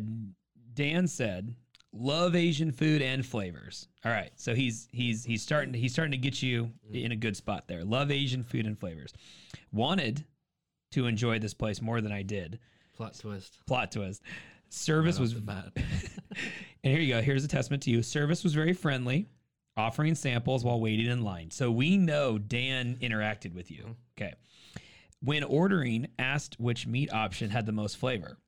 Dan 0.73 1.07
said, 1.07 1.55
"Love 1.93 2.35
Asian 2.35 2.73
food 2.73 3.01
and 3.01 3.25
flavors." 3.25 3.87
All 4.03 4.11
right, 4.11 4.31
so 4.35 4.53
he's 4.53 4.89
he's 4.91 5.23
he's 5.23 5.41
starting 5.41 5.71
to, 5.71 5.79
he's 5.79 5.93
starting 5.93 6.11
to 6.11 6.17
get 6.17 6.43
you 6.43 6.69
in 6.91 7.13
a 7.13 7.15
good 7.15 7.37
spot 7.37 7.69
there. 7.69 7.85
Love 7.85 8.11
Asian 8.11 8.43
food 8.43 8.65
and 8.65 8.77
flavors. 8.77 9.13
Wanted 9.71 10.25
to 10.91 11.05
enjoy 11.05 11.39
this 11.39 11.53
place 11.53 11.81
more 11.81 12.01
than 12.01 12.11
I 12.11 12.23
did. 12.23 12.59
plot 12.93 13.17
twist. 13.17 13.59
Plot 13.67 13.89
twist. 13.93 14.21
Service 14.67 15.15
Right 15.15 15.21
was 15.21 15.33
bat. 15.35 15.71
and 15.75 16.93
here 16.93 16.99
you 16.99 17.13
go. 17.13 17.21
Here's 17.21 17.45
a 17.45 17.47
testament 17.47 17.83
to 17.83 17.89
you. 17.89 18.03
Service 18.03 18.43
was 18.43 18.53
very 18.53 18.73
friendly, 18.73 19.29
offering 19.77 20.13
samples 20.13 20.65
while 20.65 20.81
waiting 20.81 21.05
in 21.05 21.21
line. 21.23 21.51
So 21.51 21.71
we 21.71 21.95
know 21.95 22.37
Dan 22.37 22.97
interacted 23.01 23.53
with 23.53 23.71
you. 23.71 23.95
Okay. 24.17 24.33
When 25.21 25.45
ordering, 25.45 26.07
asked 26.19 26.59
which 26.59 26.85
meat 26.85 27.13
option 27.13 27.49
had 27.49 27.65
the 27.65 27.71
most 27.71 27.95
flavor. 27.95 28.39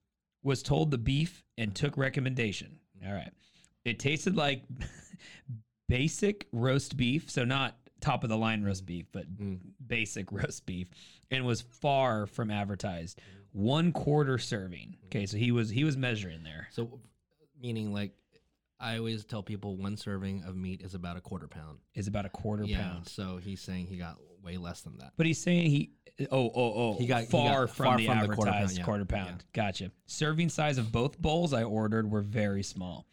Was 0.45 0.63
told 0.63 0.91
the 0.91 0.97
beef 0.97 1.43
and 1.57 1.75
took 1.75 1.97
recommendation. 1.97 2.79
All 3.05 3.11
right. 3.11 3.31
It 3.83 3.99
tasted 3.99 4.35
like 4.35 4.63
basic 5.89 6.47
roast 6.51 6.95
beef, 6.95 7.29
so 7.29 7.43
not 7.43 7.75
top 7.99 8.23
of 8.23 8.29
the 8.29 8.37
line 8.37 8.63
roast 8.63 8.83
mm. 8.83 8.87
beef, 8.87 9.05
but 9.11 9.25
mm. 9.37 9.59
basic 9.85 10.31
roast 10.31 10.65
beef, 10.65 10.87
and 11.31 11.45
was 11.45 11.61
far 11.61 12.27
from 12.27 12.51
advertised. 12.51 13.19
One 13.51 13.91
quarter 13.91 14.37
serving. 14.37 14.97
Mm. 15.01 15.05
Okay, 15.07 15.25
so 15.25 15.37
he 15.37 15.51
was 15.51 15.69
he 15.69 15.83
was 15.83 15.97
measuring 15.97 16.43
there. 16.43 16.67
So, 16.71 16.99
meaning 17.59 17.91
like, 17.91 18.11
I 18.79 18.97
always 18.97 19.25
tell 19.25 19.41
people 19.41 19.77
one 19.77 19.97
serving 19.97 20.43
of 20.43 20.55
meat 20.55 20.81
is 20.81 20.93
about 20.93 21.17
a 21.17 21.21
quarter 21.21 21.47
pound. 21.47 21.79
Is 21.95 22.07
about 22.07 22.25
a 22.25 22.29
quarter 22.29 22.65
Yeah. 22.65 22.81
pound. 22.81 23.07
So 23.07 23.37
he's 23.37 23.61
saying 23.61 23.87
he 23.87 23.97
got 23.97 24.19
way 24.45 24.57
less 24.57 24.81
than 24.81 24.97
that. 24.99 25.13
But 25.17 25.25
he's 25.25 25.39
saying 25.41 25.69
he 25.71 25.91
oh 26.31 26.51
oh 26.55 26.73
oh 26.73 26.95
He 26.97 27.07
got- 27.07 27.21
he 27.23 27.27
far 27.27 27.65
got 27.65 27.75
from 27.75 27.85
far 27.85 27.97
the 27.97 28.05
from 28.05 28.19
the 28.21 28.27
quarter 28.35 28.51
pound, 28.51 28.71
yeah. 28.77 28.83
quarter 28.83 29.05
pound. 29.05 29.43
Gotcha. 29.53 29.91
Serving 30.05 30.49
size 30.49 30.77
of 30.77 30.91
both 30.91 31.19
bowls 31.19 31.53
I 31.53 31.63
ordered 31.63 32.09
were 32.09 32.21
very 32.21 32.63
small. 32.63 33.05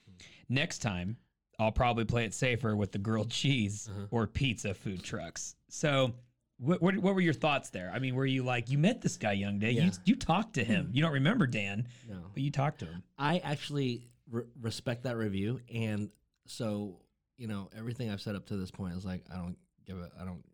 Next 0.49 0.79
time, 0.79 1.17
I'll 1.59 1.73
probably 1.73 2.05
play 2.05 2.25
it 2.25 2.35
safer 2.35 2.77
with 2.77 2.93
the 2.93 2.99
grilled 2.99 3.31
cheese 3.31 3.89
Uh-huh. 3.91 4.07
or 4.11 4.27
pizza 4.27 4.75
food 4.75 5.03
trucks. 5.03 5.57
So. 5.69 6.15
What, 6.59 6.81
what, 6.81 6.97
what 6.99 7.17
were 7.17 7.21
your 7.21 7.33
thoughts 7.33 7.71
there? 7.71 7.91
I 7.93 7.99
mean, 7.99 8.15
were 8.15 8.27
you 8.27 8.45
like 8.45 8.71
you 8.71 8.79
met 8.79 9.01
this 9.01 9.17
guy 9.17 9.35
Youngdae? 9.35 9.75
You 9.83 9.91
you 10.05 10.15
talked 10.15 10.55
to 10.55 10.63
him. 10.63 10.91
You 10.93 11.03
don't 11.03 11.15
remember 11.15 11.49
Dan, 11.49 11.89
No. 12.09 12.19
but 12.33 12.41
you 12.41 12.53
talked 12.53 12.79
to 12.81 12.85
him. 12.85 13.03
I 13.19 13.39
actually 13.39 14.07
re- 14.31 14.45
respect 14.61 15.03
that 15.03 15.17
review, 15.17 15.61
and 15.75 16.09
so 16.47 17.01
you 17.37 17.49
know 17.49 17.69
everything 17.77 18.11
I've 18.11 18.21
said 18.21 18.37
up 18.37 18.47
to 18.47 18.57
this 18.57 18.71
point 18.71 18.95
is 18.95 19.05
like 19.05 19.25
I 19.33 19.39
don't 19.39 19.57
give 19.87 19.99
a 19.99 20.09
I 20.21 20.25
don't 20.25 20.45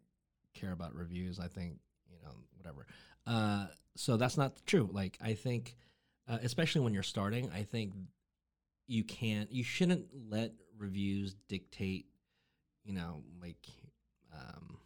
care 0.59 0.73
about 0.73 0.94
reviews. 0.94 1.38
I 1.38 1.49
think 1.49 1.79
you 2.11 2.18
know 2.23 2.35
whatever. 2.57 2.87
Uh, 3.27 3.66
so 3.97 4.16
that's 4.16 4.37
not 4.37 4.64
true. 4.66 4.88
Like 4.92 5.18
I 5.23 5.35
think, 5.35 5.77
uh, 6.29 6.38
especially 6.42 6.83
when 6.83 6.94
you're 6.94 7.03
starting, 7.03 7.51
I 7.55 7.62
think 7.62 7.92
you 8.87 9.05
can't 9.05 9.51
you 9.53 9.64
shouldn't 9.64 10.07
let 10.29 10.53
reviews 10.77 11.35
dictate. 11.49 12.07
You 12.85 12.94
know, 12.94 13.23
like 13.40 13.66
um, 14.33 14.79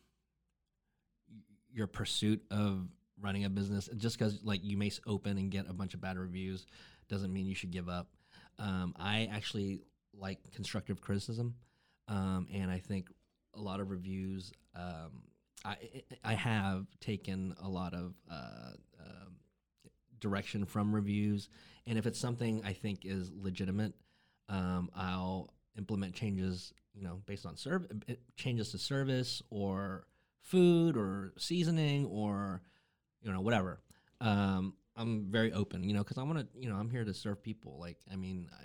your 1.72 1.86
pursuit 1.86 2.42
of 2.50 2.88
running 3.20 3.44
a 3.44 3.50
business 3.50 3.88
just 3.96 4.18
because 4.18 4.40
like 4.42 4.64
you 4.64 4.76
may 4.76 4.90
open 5.06 5.38
and 5.38 5.50
get 5.50 5.68
a 5.68 5.72
bunch 5.72 5.94
of 5.94 6.00
bad 6.00 6.18
reviews 6.18 6.66
doesn't 7.08 7.32
mean 7.32 7.46
you 7.46 7.54
should 7.54 7.70
give 7.70 7.88
up 7.88 8.08
um, 8.58 8.94
i 8.98 9.28
actually 9.32 9.80
like 10.12 10.38
constructive 10.52 11.00
criticism 11.00 11.54
um, 12.08 12.48
and 12.52 12.70
i 12.70 12.78
think 12.78 13.08
a 13.54 13.60
lot 13.60 13.80
of 13.80 13.90
reviews 13.90 14.52
um, 14.74 15.22
I, 15.64 15.76
I 16.24 16.34
have 16.34 16.86
taken 17.00 17.54
a 17.62 17.68
lot 17.68 17.94
of 17.94 18.14
uh, 18.30 18.72
um 19.00 19.36
direction 20.20 20.64
from 20.64 20.94
reviews 20.94 21.48
and 21.86 21.98
if 21.98 22.06
it's 22.06 22.18
something 22.18 22.62
i 22.64 22.72
think 22.72 23.04
is 23.04 23.30
legitimate 23.34 23.92
Um, 24.48 24.90
I'll 24.94 25.54
implement 25.78 26.14
changes, 26.14 26.74
you 26.94 27.02
know, 27.02 27.22
based 27.26 27.46
on 27.46 27.56
serv- 27.56 27.86
uh, 28.08 28.14
changes 28.36 28.70
to 28.72 28.78
service 28.78 29.42
or 29.50 30.04
food 30.42 30.96
or 30.96 31.32
seasoning 31.38 32.06
or 32.06 32.60
you 33.22 33.32
know 33.32 33.40
whatever. 33.40 33.80
Um, 34.20 34.74
I'm 34.96 35.30
very 35.30 35.52
open, 35.52 35.82
you 35.84 35.94
know, 35.94 36.02
because 36.04 36.18
I 36.18 36.22
want 36.24 36.38
to, 36.40 36.46
you 36.54 36.68
know, 36.68 36.76
I'm 36.76 36.90
here 36.90 37.04
to 37.04 37.14
serve 37.14 37.42
people. 37.42 37.78
Like, 37.80 37.98
I 38.12 38.16
mean, 38.16 38.48
I, 38.52 38.64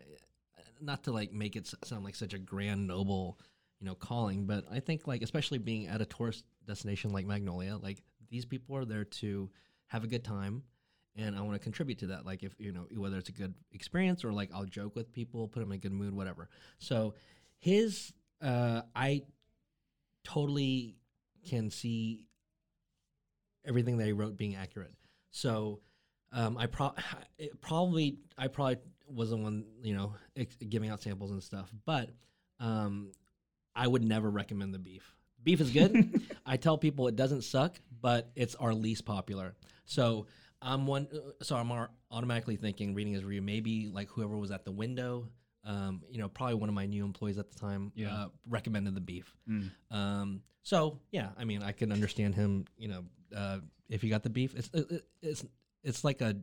not 0.82 1.04
to 1.04 1.12
like 1.12 1.32
make 1.32 1.56
it 1.56 1.72
sound 1.86 2.04
like 2.04 2.16
such 2.16 2.34
a 2.34 2.40
grand, 2.40 2.88
noble, 2.88 3.40
you 3.80 3.86
know, 3.88 3.96
calling, 3.96 4.46
but 4.46 4.66
I 4.70 4.80
think 4.82 5.08
like, 5.08 5.22
especially 5.24 5.60
being 5.60 5.88
at 5.88 6.02
a 6.02 6.06
tourist 6.06 6.44
destination 6.68 7.12
like 7.12 7.26
Magnolia, 7.26 7.78
like 7.78 8.04
these 8.30 8.46
people 8.46 8.76
are 8.76 8.86
there 8.86 9.06
to 9.06 9.50
have 9.88 10.04
a 10.04 10.08
good 10.08 10.24
time, 10.24 10.64
and 11.16 11.36
I 11.36 11.42
want 11.42 11.54
to 11.54 11.60
contribute 11.60 12.00
to 12.00 12.08
that. 12.08 12.26
Like, 12.26 12.44
if 12.44 12.54
you 12.60 12.72
know, 12.72 12.88
whether 12.96 13.18
it's 13.18 13.30
a 13.30 13.34
good 13.34 13.54
experience 13.72 14.24
or 14.24 14.32
like 14.32 14.50
I'll 14.54 14.66
joke 14.66 14.96
with 14.96 15.12
people, 15.14 15.48
put 15.48 15.62
them 15.62 15.72
in 15.72 15.78
a 15.78 15.80
good 15.80 15.94
mood, 15.94 16.14
whatever. 16.14 16.50
So, 16.78 17.16
his, 17.60 18.14
uh, 18.42 18.82
I 18.96 19.24
totally 20.24 20.98
can 21.48 21.72
see 21.72 22.26
everything 23.66 23.98
that 23.98 24.06
he 24.06 24.14
wrote 24.14 24.38
being 24.38 24.56
accurate. 24.56 24.94
So 25.32 25.82
um, 26.32 26.58
I 26.58 26.68
pro- 26.68 26.96
probably 27.62 28.18
I 28.38 28.48
probably 28.48 28.78
was 29.08 29.30
the 29.30 29.38
one 29.38 29.66
you 29.82 29.96
know 29.96 30.14
ex- 30.36 30.58
giving 30.70 30.90
out 30.90 31.02
samples 31.02 31.32
and 31.32 31.44
stuff, 31.44 31.72
but 31.86 32.10
um, 32.60 33.12
I 33.76 33.88
would 33.88 34.04
never 34.04 34.30
recommend 34.30 34.74
the 34.74 34.80
beef. 34.80 35.17
Beef 35.44 35.62
is 35.62 35.72
good. 35.72 36.22
I 36.46 36.58
tell 36.58 36.78
people 36.78 37.08
it 37.08 37.16
doesn't 37.16 37.44
suck, 37.44 37.80
but 38.02 38.32
it's 38.36 38.56
our 38.56 38.74
least 38.74 39.06
popular. 39.06 39.56
So 39.86 40.28
I'm 40.62 40.88
one. 40.88 41.08
So 41.42 41.56
I'm 41.56 41.72
automatically 42.12 42.56
thinking, 42.56 42.94
reading 42.94 43.14
his 43.14 43.24
review, 43.24 43.42
maybe 43.42 43.88
like 43.88 44.10
whoever 44.10 44.38
was 44.38 44.52
at 44.52 44.66
the 44.66 44.72
window. 44.72 45.28
Um, 45.64 46.02
you 46.10 46.18
know, 46.20 46.30
probably 46.30 46.56
one 46.56 46.70
of 46.70 46.76
my 46.76 46.86
new 46.86 47.04
employees 47.04 47.38
at 47.38 47.52
the 47.52 47.60
time 47.60 47.92
Yeah. 47.96 48.14
uh, 48.14 48.28
recommended 48.50 48.96
the 48.96 49.02
beef. 49.02 49.36
Mm. 49.50 49.70
Um, 49.92 50.42
so 50.64 51.00
yeah, 51.12 51.30
I 51.38 51.44
mean, 51.44 51.62
I 51.62 51.72
can 51.74 51.92
understand 51.92 52.36
him. 52.36 52.66
You 52.78 52.88
know, 52.88 53.04
uh, 53.36 53.60
if 53.90 54.04
you 54.04 54.10
got 54.10 54.24
the 54.24 54.30
beef, 54.30 54.56
it's 54.56 54.70
it, 54.74 55.04
it's 55.22 55.46
it's 55.84 56.04
like 56.04 56.22
a, 56.22 56.36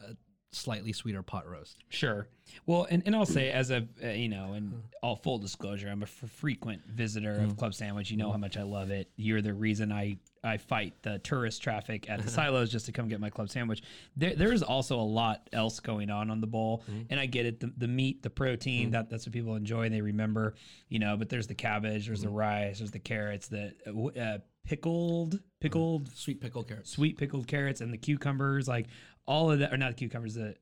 a 0.00 0.14
slightly 0.50 0.92
sweeter 0.92 1.22
pot 1.22 1.46
roast. 1.48 1.78
Sure. 1.88 2.28
Well, 2.64 2.86
and, 2.90 3.02
and 3.04 3.14
I'll 3.14 3.26
say, 3.26 3.50
as 3.50 3.70
a 3.70 3.86
uh, 4.02 4.08
you 4.08 4.28
know, 4.30 4.54
and 4.54 4.82
all 5.02 5.16
full 5.16 5.36
disclosure, 5.38 5.88
I'm 5.88 6.00
a 6.02 6.04
f- 6.06 6.30
frequent 6.30 6.86
visitor 6.86 7.34
of 7.40 7.56
Club 7.58 7.74
Sandwich. 7.74 8.10
You 8.10 8.16
know 8.16 8.30
how 8.32 8.38
much 8.38 8.56
I 8.56 8.62
love 8.62 8.90
it. 8.90 9.10
You're 9.16 9.42
the 9.42 9.52
reason 9.52 9.92
I 9.92 10.16
I 10.42 10.56
fight 10.56 10.94
the 11.02 11.18
tourist 11.18 11.60
traffic 11.62 12.08
at 12.08 12.22
the 12.22 12.30
silos 12.36 12.70
just 12.72 12.86
to 12.86 12.92
come 12.92 13.08
get 13.08 13.20
my 13.20 13.28
club 13.28 13.50
sandwich. 13.50 13.82
There, 14.16 14.34
there's 14.34 14.62
also 14.62 14.98
a 14.98 15.02
lot 15.02 15.46
else 15.52 15.80
going 15.80 16.08
on 16.10 16.30
on 16.30 16.40
the 16.40 16.46
bowl, 16.46 16.84
and 17.10 17.20
I 17.20 17.26
get 17.26 17.44
it. 17.44 17.60
The, 17.60 17.70
the 17.76 17.88
meat, 17.88 18.22
the 18.22 18.30
protein, 18.30 18.92
that 18.92 19.10
that's 19.10 19.26
what 19.26 19.34
people 19.34 19.54
enjoy 19.54 19.82
and 19.82 19.94
they 19.94 20.00
remember. 20.00 20.54
You 20.88 21.00
know, 21.00 21.16
but 21.18 21.28
there's 21.28 21.46
the 21.48 21.54
cabbage, 21.54 22.06
there's 22.06 22.22
the 22.22 22.30
rice, 22.30 22.78
there's 22.78 22.90
the 22.90 22.98
carrots, 22.98 23.48
the 23.48 23.74
uh, 23.86 24.18
uh, 24.18 24.38
pickled 24.66 25.40
pickled 25.60 26.08
Sweet 26.14 26.40
pickle 26.40 26.62
carrots. 26.62 26.90
sweet 26.90 27.18
pickled 27.18 27.46
carrots 27.46 27.80
and 27.80 27.92
the 27.92 27.98
cucumbers, 27.98 28.68
like 28.68 28.86
all 29.28 29.52
of 29.52 29.60
that, 29.60 29.72
or 29.72 29.76
not 29.76 29.90
the 29.90 29.94
cucumbers, 29.94 30.34
the 30.34 30.56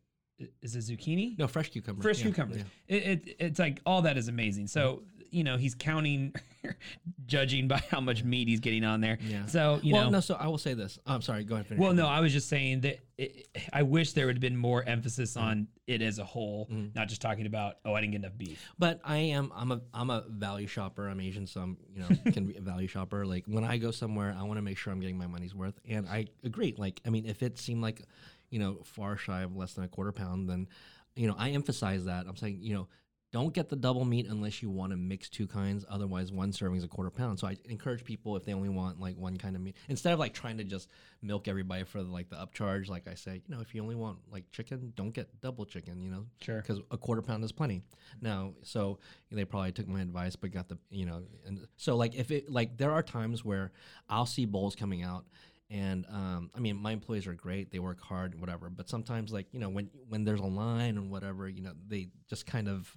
is 0.60 0.76
it 0.76 0.80
zucchini? 0.80 1.38
No, 1.38 1.46
fresh 1.48 1.70
cucumber. 1.70 2.02
fresh 2.02 2.18
yeah, 2.18 2.24
cucumbers. 2.26 2.58
yeah. 2.58 2.96
It, 2.96 3.02
it 3.28 3.36
it's 3.38 3.58
like 3.58 3.80
all 3.86 4.02
that 4.02 4.18
is 4.18 4.28
amazing. 4.28 4.66
So 4.66 5.04
you 5.30 5.44
know 5.44 5.56
he's 5.56 5.74
counting, 5.74 6.34
judging 7.26 7.68
by 7.68 7.82
how 7.90 8.00
much 8.00 8.22
meat 8.22 8.48
he's 8.48 8.60
getting 8.60 8.84
on 8.84 9.00
there. 9.00 9.18
Yeah. 9.22 9.46
So 9.46 9.80
you 9.82 9.92
know. 9.92 9.98
well, 10.00 10.04
know. 10.06 10.16
no. 10.18 10.20
So 10.20 10.34
I 10.34 10.46
will 10.48 10.58
say 10.58 10.74
this. 10.74 10.98
I'm 11.06 11.22
sorry. 11.22 11.44
Go 11.44 11.54
ahead. 11.54 11.66
Finish 11.68 11.80
well, 11.80 11.94
no. 11.94 12.06
I 12.06 12.20
was 12.20 12.32
just 12.32 12.48
saying 12.48 12.82
that 12.82 12.98
it, 13.16 13.48
I 13.72 13.82
wish 13.82 14.12
there 14.12 14.26
would 14.26 14.36
have 14.36 14.40
been 14.42 14.56
more 14.56 14.82
emphasis 14.84 15.34
Mm-hmm. 15.36 15.46
on 15.46 15.68
it 15.86 16.02
as 16.02 16.18
a 16.18 16.24
whole, 16.24 16.68
not 16.94 17.08
just 17.08 17.22
talking 17.22 17.46
about 17.46 17.76
oh 17.84 17.94
I 17.94 18.00
didn't 18.00 18.12
get 18.12 18.22
enough 18.22 18.36
beef. 18.36 18.60
But 18.78 19.00
I 19.04 19.18
am 19.18 19.52
I'm 19.54 19.70
a 19.72 19.80
I'm 19.94 20.10
a 20.10 20.24
value 20.28 20.66
shopper. 20.66 21.08
I'm 21.08 21.20
Asian, 21.20 21.46
so 21.46 21.60
I'm 21.60 21.76
you 21.94 22.00
know 22.00 22.08
can 22.32 22.44
be 22.46 22.56
a 22.56 22.60
value 22.60 22.88
shopper. 22.88 23.24
Like 23.24 23.44
when 23.46 23.64
I 23.64 23.78
go 23.78 23.90
somewhere, 23.90 24.36
I 24.38 24.42
want 24.42 24.58
to 24.58 24.62
make 24.62 24.76
sure 24.76 24.92
I'm 24.92 25.00
getting 25.00 25.16
my 25.16 25.28
money's 25.28 25.54
worth. 25.54 25.78
And 25.88 26.08
I 26.08 26.26
agree. 26.44 26.74
Like 26.76 27.00
I 27.06 27.10
mean, 27.10 27.24
if 27.24 27.42
it 27.42 27.58
seemed 27.58 27.82
like 27.82 28.02
you 28.50 28.58
know 28.58 28.78
far 28.84 29.16
shy 29.16 29.42
of 29.42 29.56
less 29.56 29.74
than 29.74 29.84
a 29.84 29.88
quarter 29.88 30.12
pound, 30.12 30.48
then 30.48 30.68
you 31.14 31.26
know 31.26 31.34
I 31.38 31.50
emphasize 31.50 32.04
that. 32.06 32.26
I'm 32.26 32.36
saying 32.36 32.58
you 32.62 32.74
know 32.74 32.88
don't 33.32 33.52
get 33.52 33.68
the 33.68 33.76
double 33.76 34.04
meat 34.04 34.26
unless 34.28 34.62
you 34.62 34.70
want 34.70 34.92
to 34.92 34.96
mix 34.96 35.28
two 35.28 35.46
kinds. 35.48 35.84
Otherwise, 35.90 36.32
one 36.32 36.52
serving 36.52 36.78
is 36.78 36.84
a 36.84 36.88
quarter 36.88 37.10
pound. 37.10 37.38
So 37.38 37.46
I 37.46 37.56
encourage 37.68 38.04
people 38.04 38.34
if 38.36 38.44
they 38.44 38.54
only 38.54 38.68
want 38.70 39.00
like 39.00 39.16
one 39.18 39.36
kind 39.36 39.56
of 39.56 39.60
meat, 39.62 39.76
instead 39.88 40.12
of 40.14 40.18
like 40.20 40.32
trying 40.32 40.56
to 40.58 40.64
just 40.64 40.88
milk 41.22 41.48
everybody 41.48 41.82
for 41.84 42.00
like 42.02 42.30
the 42.30 42.36
upcharge. 42.36 42.88
Like 42.88 43.08
I 43.08 43.14
say, 43.14 43.42
you 43.46 43.54
know, 43.54 43.60
if 43.60 43.74
you 43.74 43.82
only 43.82 43.96
want 43.96 44.18
like 44.30 44.50
chicken, 44.52 44.92
don't 44.96 45.10
get 45.10 45.40
double 45.42 45.66
chicken. 45.66 46.00
You 46.00 46.10
know, 46.10 46.26
Sure. 46.40 46.62
because 46.62 46.80
a 46.90 46.96
quarter 46.96 47.20
pound 47.20 47.42
is 47.44 47.52
plenty. 47.52 47.82
Now, 48.22 48.54
so 48.62 49.00
they 49.30 49.44
probably 49.44 49.72
took 49.72 49.88
my 49.88 50.00
advice, 50.00 50.36
but 50.36 50.52
got 50.52 50.68
the 50.68 50.78
you 50.88 51.04
know, 51.04 51.22
and 51.46 51.66
so 51.76 51.96
like 51.96 52.14
if 52.14 52.30
it 52.30 52.48
like 52.50 52.78
there 52.78 52.92
are 52.92 53.02
times 53.02 53.44
where 53.44 53.72
I'll 54.08 54.24
see 54.24 54.46
bowls 54.46 54.76
coming 54.76 55.02
out. 55.02 55.26
And 55.68 56.06
um, 56.08 56.50
I 56.54 56.60
mean, 56.60 56.76
my 56.76 56.92
employees 56.92 57.26
are 57.26 57.34
great; 57.34 57.72
they 57.72 57.80
work 57.80 58.00
hard, 58.00 58.38
whatever. 58.40 58.70
But 58.70 58.88
sometimes, 58.88 59.32
like 59.32 59.46
you 59.52 59.58
know, 59.58 59.68
when 59.68 59.90
when 60.08 60.24
there's 60.24 60.40
a 60.40 60.46
line 60.46 60.96
and 60.96 61.10
whatever, 61.10 61.48
you 61.48 61.62
know, 61.62 61.72
they 61.88 62.08
just 62.28 62.46
kind 62.46 62.68
of 62.68 62.96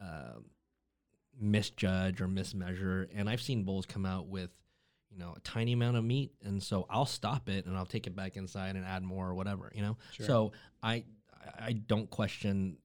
uh, 0.00 0.40
misjudge 1.40 2.20
or 2.20 2.28
mismeasure. 2.28 3.08
And 3.14 3.30
I've 3.30 3.40
seen 3.40 3.64
bowls 3.64 3.86
come 3.86 4.04
out 4.04 4.26
with, 4.26 4.50
you 5.10 5.18
know, 5.18 5.32
a 5.36 5.40
tiny 5.40 5.72
amount 5.72 5.96
of 5.96 6.04
meat, 6.04 6.32
and 6.44 6.62
so 6.62 6.86
I'll 6.90 7.06
stop 7.06 7.48
it 7.48 7.64
and 7.64 7.76
I'll 7.76 7.86
take 7.86 8.06
it 8.06 8.14
back 8.14 8.36
inside 8.36 8.76
and 8.76 8.84
add 8.84 9.02
more 9.02 9.26
or 9.28 9.34
whatever, 9.34 9.72
you 9.74 9.80
know. 9.80 9.96
So 10.26 10.52
I 10.82 11.04
I 11.58 11.72
don't 11.72 12.10
question 12.10 12.76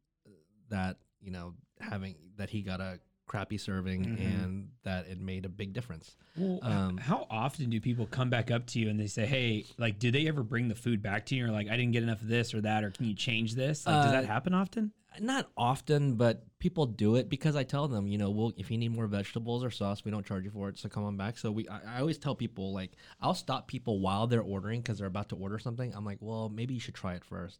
that 0.69 0.97
you 1.19 1.32
know 1.32 1.54
having 1.80 2.15
that 2.38 2.50
he 2.50 2.62
got 2.62 2.80
a 2.80 3.00
crappy 3.32 3.58
serving 3.58 4.17
and 4.20 4.67
that 4.84 5.08
it 5.08 5.17
made 5.17 5.46
a 5.46 5.50
big 5.50 5.72
difference. 5.72 6.17
Well, 6.36 6.60
Um, 6.62 6.98
how 6.98 7.28
often 7.30 7.70
do 7.70 7.80
people 7.80 8.06
come 8.06 8.30
back 8.30 8.52
up 8.52 8.65
to 8.67 8.80
you 8.80 8.89
and 8.89 9.00
they 9.00 9.08
say, 9.08 9.26
"Hey, 9.26 9.65
like, 9.78 10.00
do 10.00 10.12
they 10.12 10.28
ever 10.28 10.44
bring 10.44 10.67
the 10.67 10.76
food 10.76 11.02
back 11.02 11.26
to 11.28 11.36
you? 11.36 11.46
Or 11.46 11.52
like, 11.52 11.70
I 11.70 11.78
didn't 11.78 11.94
get 11.94 12.04
enough 12.04 12.22
of 12.22 12.28
this 12.28 12.54
or 12.54 12.60
that, 12.62 12.84
or 12.84 12.91
can 12.91 13.06
you 13.06 13.13
change 13.15 13.56
this? 13.56 13.86
Like, 13.86 14.04
does 14.04 14.12
that 14.12 14.26
Uh, 14.26 14.28
happen 14.28 14.54
often?" 14.54 14.91
Not 15.20 15.50
often, 15.58 16.15
but 16.15 16.44
people 16.60 16.86
do 16.86 17.15
it 17.15 17.30
because 17.30 17.56
I 17.56 17.63
tell 17.63 17.88
them, 17.88 18.08
you 18.08 18.17
know, 18.17 18.30
well, 18.32 18.52
if 18.58 18.70
you 18.72 18.78
need 18.78 18.89
more 18.94 19.08
vegetables 19.08 19.63
or 19.63 19.70
sauce, 19.72 20.04
we 20.06 20.12
don't 20.12 20.26
charge 20.26 20.44
you 20.46 20.52
for 20.52 20.67
it, 20.70 20.78
so 20.78 20.88
come 20.89 21.04
on 21.06 21.15
back. 21.17 21.38
So 21.38 21.52
we, 21.52 21.67
I, 21.70 21.98
I 21.98 22.00
always 22.02 22.17
tell 22.17 22.34
people 22.36 22.74
like, 22.74 22.91
I'll 23.22 23.34
stop 23.34 23.67
people 23.67 24.00
while 24.00 24.28
they're 24.28 24.41
ordering 24.41 24.80
because 24.82 24.98
they're 25.00 25.08
about 25.15 25.30
to 25.30 25.36
order 25.38 25.58
something. 25.60 25.94
I'm 25.96 26.06
like, 26.06 26.20
well, 26.22 26.48
maybe 26.50 26.74
you 26.74 26.80
should 26.80 26.96
try 26.96 27.13
it 27.15 27.24
first, 27.26 27.60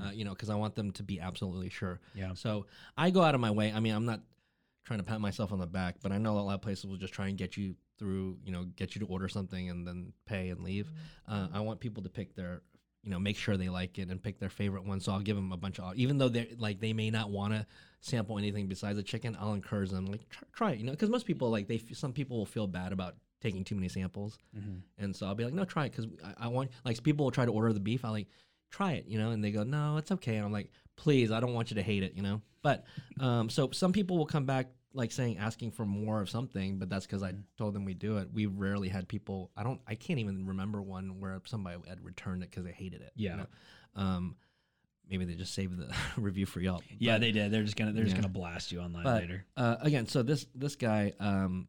uh, 0.00 0.10
you 0.10 0.24
know, 0.24 0.30
because 0.32 0.48
I 0.48 0.54
want 0.54 0.74
them 0.76 0.90
to 0.92 1.02
be 1.02 1.18
absolutely 1.20 1.70
sure. 1.70 2.00
Yeah. 2.14 2.34
So 2.34 2.66
I 2.96 3.10
go 3.10 3.22
out 3.22 3.34
of 3.34 3.40
my 3.40 3.50
way. 3.50 3.72
I 3.72 3.80
mean, 3.80 3.94
I'm 3.94 4.06
not 4.06 4.20
trying 4.84 4.98
to 4.98 5.04
pat 5.04 5.20
myself 5.20 5.52
on 5.52 5.58
the 5.58 5.66
back, 5.66 5.96
but 6.02 6.12
I 6.12 6.18
know 6.18 6.38
a 6.38 6.40
lot 6.40 6.54
of 6.54 6.62
places 6.62 6.86
will 6.86 6.96
just 6.96 7.14
try 7.14 7.28
and 7.28 7.38
get 7.38 7.56
you 7.56 7.74
through, 7.98 8.38
you 8.44 8.52
know, 8.52 8.64
get 8.76 8.94
you 8.94 9.00
to 9.00 9.06
order 9.06 9.28
something 9.28 9.70
and 9.70 9.86
then 9.86 10.12
pay 10.26 10.50
and 10.50 10.64
leave. 10.64 10.90
Uh, 11.28 11.48
I 11.52 11.60
want 11.60 11.80
people 11.80 12.02
to 12.02 12.08
pick 12.08 12.34
their, 12.34 12.62
you 13.02 13.10
know, 13.10 13.18
make 13.18 13.36
sure 13.36 13.56
they 13.56 13.68
like 13.68 13.98
it 13.98 14.08
and 14.08 14.22
pick 14.22 14.38
their 14.38 14.50
favorite 14.50 14.84
one. 14.84 15.00
So 15.00 15.12
I'll 15.12 15.20
give 15.20 15.36
them 15.36 15.52
a 15.52 15.56
bunch 15.56 15.78
of, 15.78 15.94
even 15.96 16.18
though 16.18 16.28
they're 16.28 16.46
like 16.58 16.80
they 16.80 16.92
may 16.92 17.10
not 17.10 17.30
want 17.30 17.52
to 17.52 17.66
sample 18.00 18.38
anything 18.38 18.66
besides 18.66 18.96
the 18.96 19.02
chicken, 19.02 19.36
I'll 19.40 19.54
encourage 19.54 19.90
them 19.90 20.06
like 20.06 20.28
try, 20.28 20.48
try 20.52 20.70
it, 20.72 20.78
you 20.78 20.84
know, 20.84 20.92
because 20.92 21.10
most 21.10 21.26
people 21.26 21.50
like 21.50 21.68
they, 21.68 21.78
some 21.92 22.12
people 22.12 22.38
will 22.38 22.46
feel 22.46 22.66
bad 22.66 22.92
about 22.92 23.14
taking 23.40 23.64
too 23.64 23.74
many 23.74 23.88
samples, 23.88 24.38
and 24.98 25.16
so 25.16 25.26
I'll 25.26 25.34
be 25.34 25.44
like, 25.44 25.52
no, 25.52 25.64
try 25.64 25.86
it 25.86 25.90
because 25.90 26.06
I, 26.24 26.44
I 26.44 26.48
want 26.48 26.70
like 26.84 27.02
people 27.02 27.24
will 27.26 27.32
try 27.32 27.44
to 27.44 27.50
order 27.50 27.72
the 27.72 27.80
beef, 27.80 28.04
I 28.04 28.10
like 28.10 28.28
try 28.70 28.92
it, 28.92 29.06
you 29.06 29.18
know, 29.18 29.30
and 29.32 29.42
they 29.42 29.50
go, 29.50 29.64
no, 29.64 29.96
it's 29.96 30.12
okay, 30.12 30.36
and 30.36 30.44
I'm 30.46 30.52
like, 30.52 30.70
please, 30.96 31.30
I 31.30 31.40
don't 31.40 31.54
want 31.54 31.70
you 31.70 31.76
to 31.76 31.82
hate 31.82 32.02
it, 32.02 32.14
you 32.14 32.22
know, 32.22 32.40
but 32.62 32.84
um, 33.20 33.48
so 33.50 33.70
some 33.72 33.92
people 33.92 34.16
will 34.18 34.26
come 34.26 34.44
back 34.46 34.68
like 34.94 35.10
saying 35.10 35.38
asking 35.38 35.70
for 35.70 35.86
more 35.86 36.20
of 36.20 36.28
something, 36.28 36.78
but 36.78 36.90
that's 36.90 37.06
because 37.06 37.22
I 37.22 37.32
told 37.56 37.74
them 37.74 37.84
we 37.84 37.94
do 37.94 38.18
it. 38.18 38.28
We've 38.32 38.54
rarely 38.54 38.88
had 38.88 39.08
people. 39.08 39.50
I 39.56 39.62
don't. 39.62 39.80
I 39.86 39.94
can't 39.94 40.18
even 40.18 40.46
remember 40.46 40.82
one 40.82 41.18
where 41.18 41.40
somebody 41.46 41.78
had 41.88 42.04
returned 42.04 42.42
it 42.42 42.50
because 42.50 42.64
they 42.64 42.72
hated 42.72 43.00
it. 43.00 43.12
you 43.16 43.30
Yeah. 43.30 43.36
know? 43.36 43.46
Um, 43.96 44.36
maybe 45.08 45.24
they 45.24 45.34
just 45.34 45.54
saved 45.54 45.78
the 45.78 45.94
review 46.20 46.44
for 46.46 46.60
y'all. 46.60 46.82
Yeah, 46.98 47.18
they 47.18 47.32
did. 47.32 47.50
They're 47.50 47.62
just 47.62 47.76
gonna 47.76 47.92
they're 47.92 48.04
just 48.04 48.16
gonna 48.16 48.28
blast 48.28 48.70
you 48.70 48.80
online 48.80 49.04
but 49.04 49.22
later. 49.22 49.44
uh, 49.56 49.76
again, 49.80 50.06
so 50.06 50.22
this 50.22 50.46
this 50.54 50.76
guy, 50.76 51.14
um, 51.18 51.68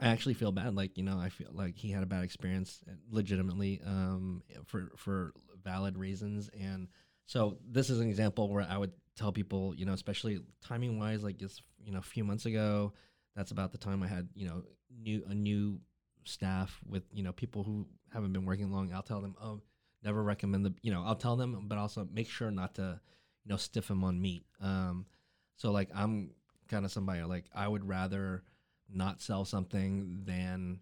I 0.00 0.08
actually 0.08 0.34
feel 0.34 0.50
bad. 0.50 0.74
Like 0.74 0.96
you 0.96 1.04
know, 1.04 1.18
I 1.18 1.28
feel 1.28 1.50
like 1.52 1.76
he 1.76 1.90
had 1.90 2.02
a 2.02 2.06
bad 2.06 2.24
experience, 2.24 2.80
legitimately, 3.10 3.80
um, 3.86 4.42
for 4.66 4.90
for 4.96 5.32
valid 5.62 5.96
reasons. 5.98 6.50
And 6.58 6.88
so 7.26 7.58
this 7.68 7.90
is 7.90 8.00
an 8.00 8.08
example 8.08 8.48
where 8.48 8.66
I 8.68 8.76
would 8.76 8.92
tell 9.16 9.32
people, 9.32 9.74
you 9.74 9.84
know, 9.84 9.92
especially 9.92 10.40
timing 10.62 10.98
wise, 10.98 11.22
like 11.22 11.36
just 11.36 11.62
you 11.84 11.92
know 11.92 11.98
a 11.98 12.02
few 12.02 12.24
months 12.24 12.46
ago. 12.46 12.92
That's 13.36 13.52
about 13.52 13.72
the 13.72 13.78
time 13.78 14.02
I 14.02 14.08
had 14.08 14.28
you 14.34 14.48
know 14.48 14.62
new 15.02 15.22
a 15.28 15.34
new 15.34 15.80
staff 16.24 16.78
with 16.88 17.02
you 17.12 17.22
know 17.22 17.32
people 17.32 17.62
who 17.62 17.86
haven't 18.12 18.32
been 18.32 18.44
working 18.44 18.70
long. 18.72 18.92
I'll 18.92 19.02
tell 19.02 19.20
them, 19.20 19.36
oh, 19.42 19.60
never 20.02 20.22
recommend 20.22 20.64
the 20.64 20.74
you 20.82 20.92
know 20.92 21.02
I'll 21.04 21.16
tell 21.16 21.36
them, 21.36 21.66
but 21.68 21.78
also 21.78 22.06
make 22.12 22.28
sure 22.28 22.50
not 22.50 22.74
to 22.76 23.00
you 23.44 23.50
know 23.50 23.56
stiff 23.56 23.88
them 23.88 24.04
on 24.04 24.20
meat. 24.20 24.44
Um, 24.60 25.06
so 25.56 25.70
like 25.70 25.90
I'm 25.94 26.30
kind 26.68 26.84
of 26.84 26.92
somebody 26.92 27.22
like 27.22 27.44
I 27.54 27.68
would 27.68 27.86
rather 27.86 28.42
not 28.92 29.20
sell 29.20 29.44
something 29.44 30.22
than 30.24 30.80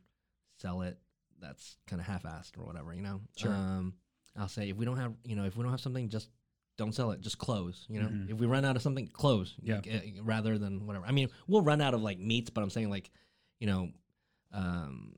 sell 0.57 0.83
it 0.83 0.99
that's 1.41 1.77
kind 1.87 2.01
of 2.01 2.07
half-assed 2.07 2.59
or 2.59 2.65
whatever, 2.65 2.93
you 2.93 3.03
know. 3.03 3.21
Sure. 3.37 3.53
Um, 3.53 3.95
I'll 4.39 4.49
say 4.49 4.71
if 4.71 4.77
we 4.77 4.85
don't 4.85 4.97
have, 4.99 5.15
you 5.25 5.35
know, 5.37 5.45
if 5.45 5.57
we 5.57 5.63
don't 5.63 5.73
have 5.73 5.81
something, 5.81 6.09
just 6.09 6.31
don't 6.77 6.95
sell 6.95 7.11
it, 7.11 7.21
just 7.21 7.39
close. 7.39 7.85
You 7.89 8.01
know, 8.03 8.09
Mhm. 8.09 8.31
if 8.31 8.39
we 8.39 8.47
run 8.47 8.65
out 8.65 8.77
of 8.77 8.83
something, 8.83 9.09
close. 9.09 9.55
Yeah. 9.61 9.79
Uh, 9.79 10.23
rather 10.23 10.59
than 10.59 10.87
whatever. 10.87 11.05
I 11.07 11.13
mean, 11.13 11.29
we'll 11.49 11.63
run 11.63 11.81
out 11.81 11.93
of 11.95 12.03
like 12.03 12.19
meats, 12.21 12.51
but 12.51 12.63
I'm 12.63 12.71
saying 12.71 12.89
like, 12.91 13.11
you 13.59 13.67
know, 13.67 13.91
um, 14.53 15.17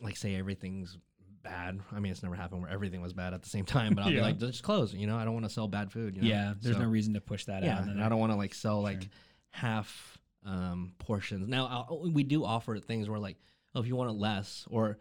like 0.00 0.16
say 0.16 0.34
everything's 0.36 0.96
bad. 1.42 1.80
I 1.92 2.00
mean, 2.00 2.10
it's 2.12 2.22
never 2.22 2.34
happened 2.34 2.62
where 2.62 2.70
everything 2.70 3.00
was 3.02 3.12
bad 3.12 3.34
at 3.34 3.42
the 3.42 3.48
same 3.48 3.64
time, 3.66 3.94
but 3.94 4.04
I'll 4.04 4.10
Yeah. 4.10 4.20
be 4.20 4.22
like, 4.22 4.38
just 4.38 4.62
close. 4.62 4.94
You 4.94 5.06
know, 5.06 5.16
I 5.16 5.24
don't 5.24 5.34
want 5.34 5.44
to 5.46 5.50
sell 5.50 5.68
bad 5.68 5.92
food. 5.92 6.16
You 6.16 6.22
know? 6.22 6.28
yeah, 6.28 6.54
there's 6.60 6.76
So- 6.76 6.82
no 6.82 6.88
reason 6.88 7.14
to 7.14 7.20
push 7.20 7.44
that 7.46 7.62
yeah, 7.62 7.78
out. 7.80 7.88
and 7.88 8.02
I 8.02 8.08
don't 8.08 8.18
want 8.18 8.32
to 8.32 8.36
like 8.36 8.54
sell 8.54 8.80
like 8.82 9.02
Sure. 9.02 9.10
half 9.50 10.18
um, 10.44 10.94
portions. 10.98 11.46
Now 11.48 11.66
I'll, 11.90 12.10
we 12.10 12.22
do 12.22 12.44
offer 12.44 12.78
things 12.78 13.08
where 13.10 13.18
like, 13.18 13.36
oh, 13.74 13.80
if 13.80 13.86
you 13.86 13.96
want 13.96 14.08
it 14.10 14.14
less, 14.14 14.66
or 14.70 14.98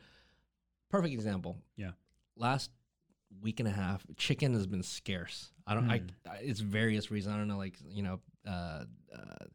perfect 0.90 1.14
example. 1.14 1.62
Yeah. 1.78 1.92
Last 2.36 2.72
week 3.42 3.60
and 3.60 3.68
a 3.68 3.72
half, 3.72 4.06
chicken 4.18 4.54
has 4.54 4.68
been 4.68 4.84
scarce. 4.84 5.52
I 5.66 5.74
don't. 5.74 5.90
I, 5.90 6.00
Hmm. 6.00 6.06
I. 6.32 6.36
It's 6.42 6.60
various 6.60 7.12
reasons. 7.12 7.36
I 7.36 7.38
don't 7.38 7.48
know. 7.48 7.58
Like 7.58 7.76
you 7.90 8.04
know, 8.04 8.20
uh, 8.48 8.84
uh, 9.14 9.46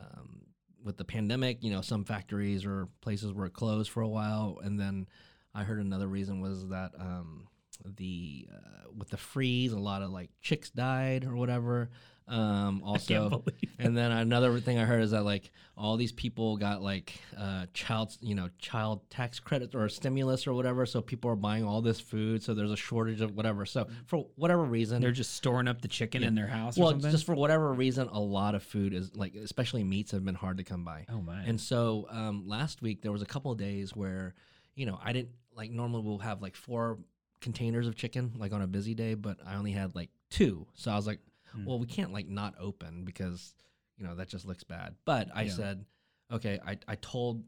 um, 0.00 0.42
with 0.84 0.96
the 0.96 1.04
pandemic, 1.04 1.62
you 1.62 1.70
know, 1.70 1.80
some 1.80 2.04
factories 2.04 2.64
or 2.64 2.88
places 3.00 3.32
were 3.32 3.48
closed 3.50 3.90
for 3.90 4.00
a 4.02 4.08
while, 4.08 4.58
and 4.62 4.78
then 4.78 5.08
I 5.54 5.64
heard 5.64 5.80
another 5.80 6.06
reason 6.08 6.40
was 6.40 6.68
that 6.68 6.92
um, 6.98 7.48
the 7.84 8.48
uh, 8.52 8.90
with 8.96 9.10
the 9.10 9.16
freeze, 9.16 9.72
a 9.72 9.78
lot 9.78 10.02
of 10.02 10.10
like 10.10 10.30
chicks 10.40 10.70
died 10.70 11.24
or 11.24 11.36
whatever. 11.36 11.90
Um, 12.28 12.82
also, 12.86 13.42
and 13.78 13.96
then 13.96 14.12
another 14.12 14.58
thing 14.60 14.78
I 14.78 14.84
heard 14.84 15.02
is 15.02 15.10
that 15.10 15.24
like 15.24 15.50
all 15.76 15.96
these 15.96 16.12
people 16.12 16.56
got 16.56 16.82
like 16.82 17.14
uh, 17.36 17.66
child, 17.72 18.16
you 18.20 18.34
know, 18.34 18.48
child 18.58 19.08
tax 19.10 19.40
credit 19.40 19.74
or 19.74 19.88
stimulus 19.88 20.46
or 20.46 20.52
whatever. 20.54 20.86
So 20.86 21.00
people 21.00 21.30
are 21.30 21.36
buying 21.36 21.64
all 21.64 21.80
this 21.82 21.98
food. 22.00 22.42
So 22.42 22.54
there's 22.54 22.70
a 22.70 22.76
shortage 22.76 23.20
of 23.20 23.34
whatever. 23.36 23.66
So 23.66 23.88
for 24.06 24.26
whatever 24.36 24.62
reason, 24.64 25.00
They're 25.02 25.10
just 25.10 25.34
storing 25.34 25.66
up 25.68 25.80
the 25.80 25.88
chicken 25.88 26.22
Yeah. 26.22 26.28
in 26.28 26.34
their 26.34 26.46
house. 26.46 26.76
well, 26.76 26.88
or 26.88 26.92
something? 26.92 27.10
just 27.10 27.24
for 27.26 27.34
whatever 27.34 27.72
reason, 27.72 28.08
a 28.08 28.20
lot 28.20 28.54
of 28.54 28.62
food 28.62 28.92
is 28.94 29.16
like, 29.16 29.34
especially 29.34 29.82
meats, 29.82 30.12
have 30.12 30.24
been 30.24 30.34
hard 30.34 30.58
to 30.58 30.64
come 30.64 30.84
by. 30.84 31.06
oh 31.08 31.20
my. 31.20 31.40
And 31.42 31.60
so 31.60 32.06
um, 32.10 32.44
last 32.46 32.82
week 32.82 33.02
there 33.02 33.12
was 33.12 33.22
a 33.22 33.26
couple 33.26 33.50
of 33.50 33.58
days 33.58 33.96
where, 33.96 34.34
you 34.74 34.86
know, 34.86 34.98
I 35.02 35.12
didn't 35.12 35.30
like 35.56 35.70
normally 35.70 36.02
we'll 36.04 36.18
have 36.18 36.40
like 36.42 36.54
four 36.54 36.98
containers 37.40 37.86
of 37.88 37.96
chicken 37.96 38.32
like 38.36 38.52
on 38.52 38.62
a 38.62 38.66
busy 38.66 38.94
day, 38.94 39.14
but 39.14 39.38
I 39.46 39.54
only 39.56 39.72
had 39.72 39.94
like 39.94 40.10
two. 40.30 40.66
So 40.74 40.90
I 40.90 40.96
was 40.96 41.06
like, 41.06 41.18
Hmm. 41.52 41.64
well, 41.64 41.78
we 41.78 41.86
can't 41.86 42.12
like 42.12 42.28
not 42.28 42.54
open 42.60 43.04
because 43.04 43.54
you 43.96 44.06
know 44.06 44.14
that 44.16 44.28
just 44.28 44.46
looks 44.46 44.64
bad. 44.64 44.94
But 45.04 45.28
I 45.34 45.42
Yeah. 45.42 45.52
said, 45.52 45.84
okay, 46.32 46.58
I 46.66 46.78
I 46.88 46.94
told 46.96 47.44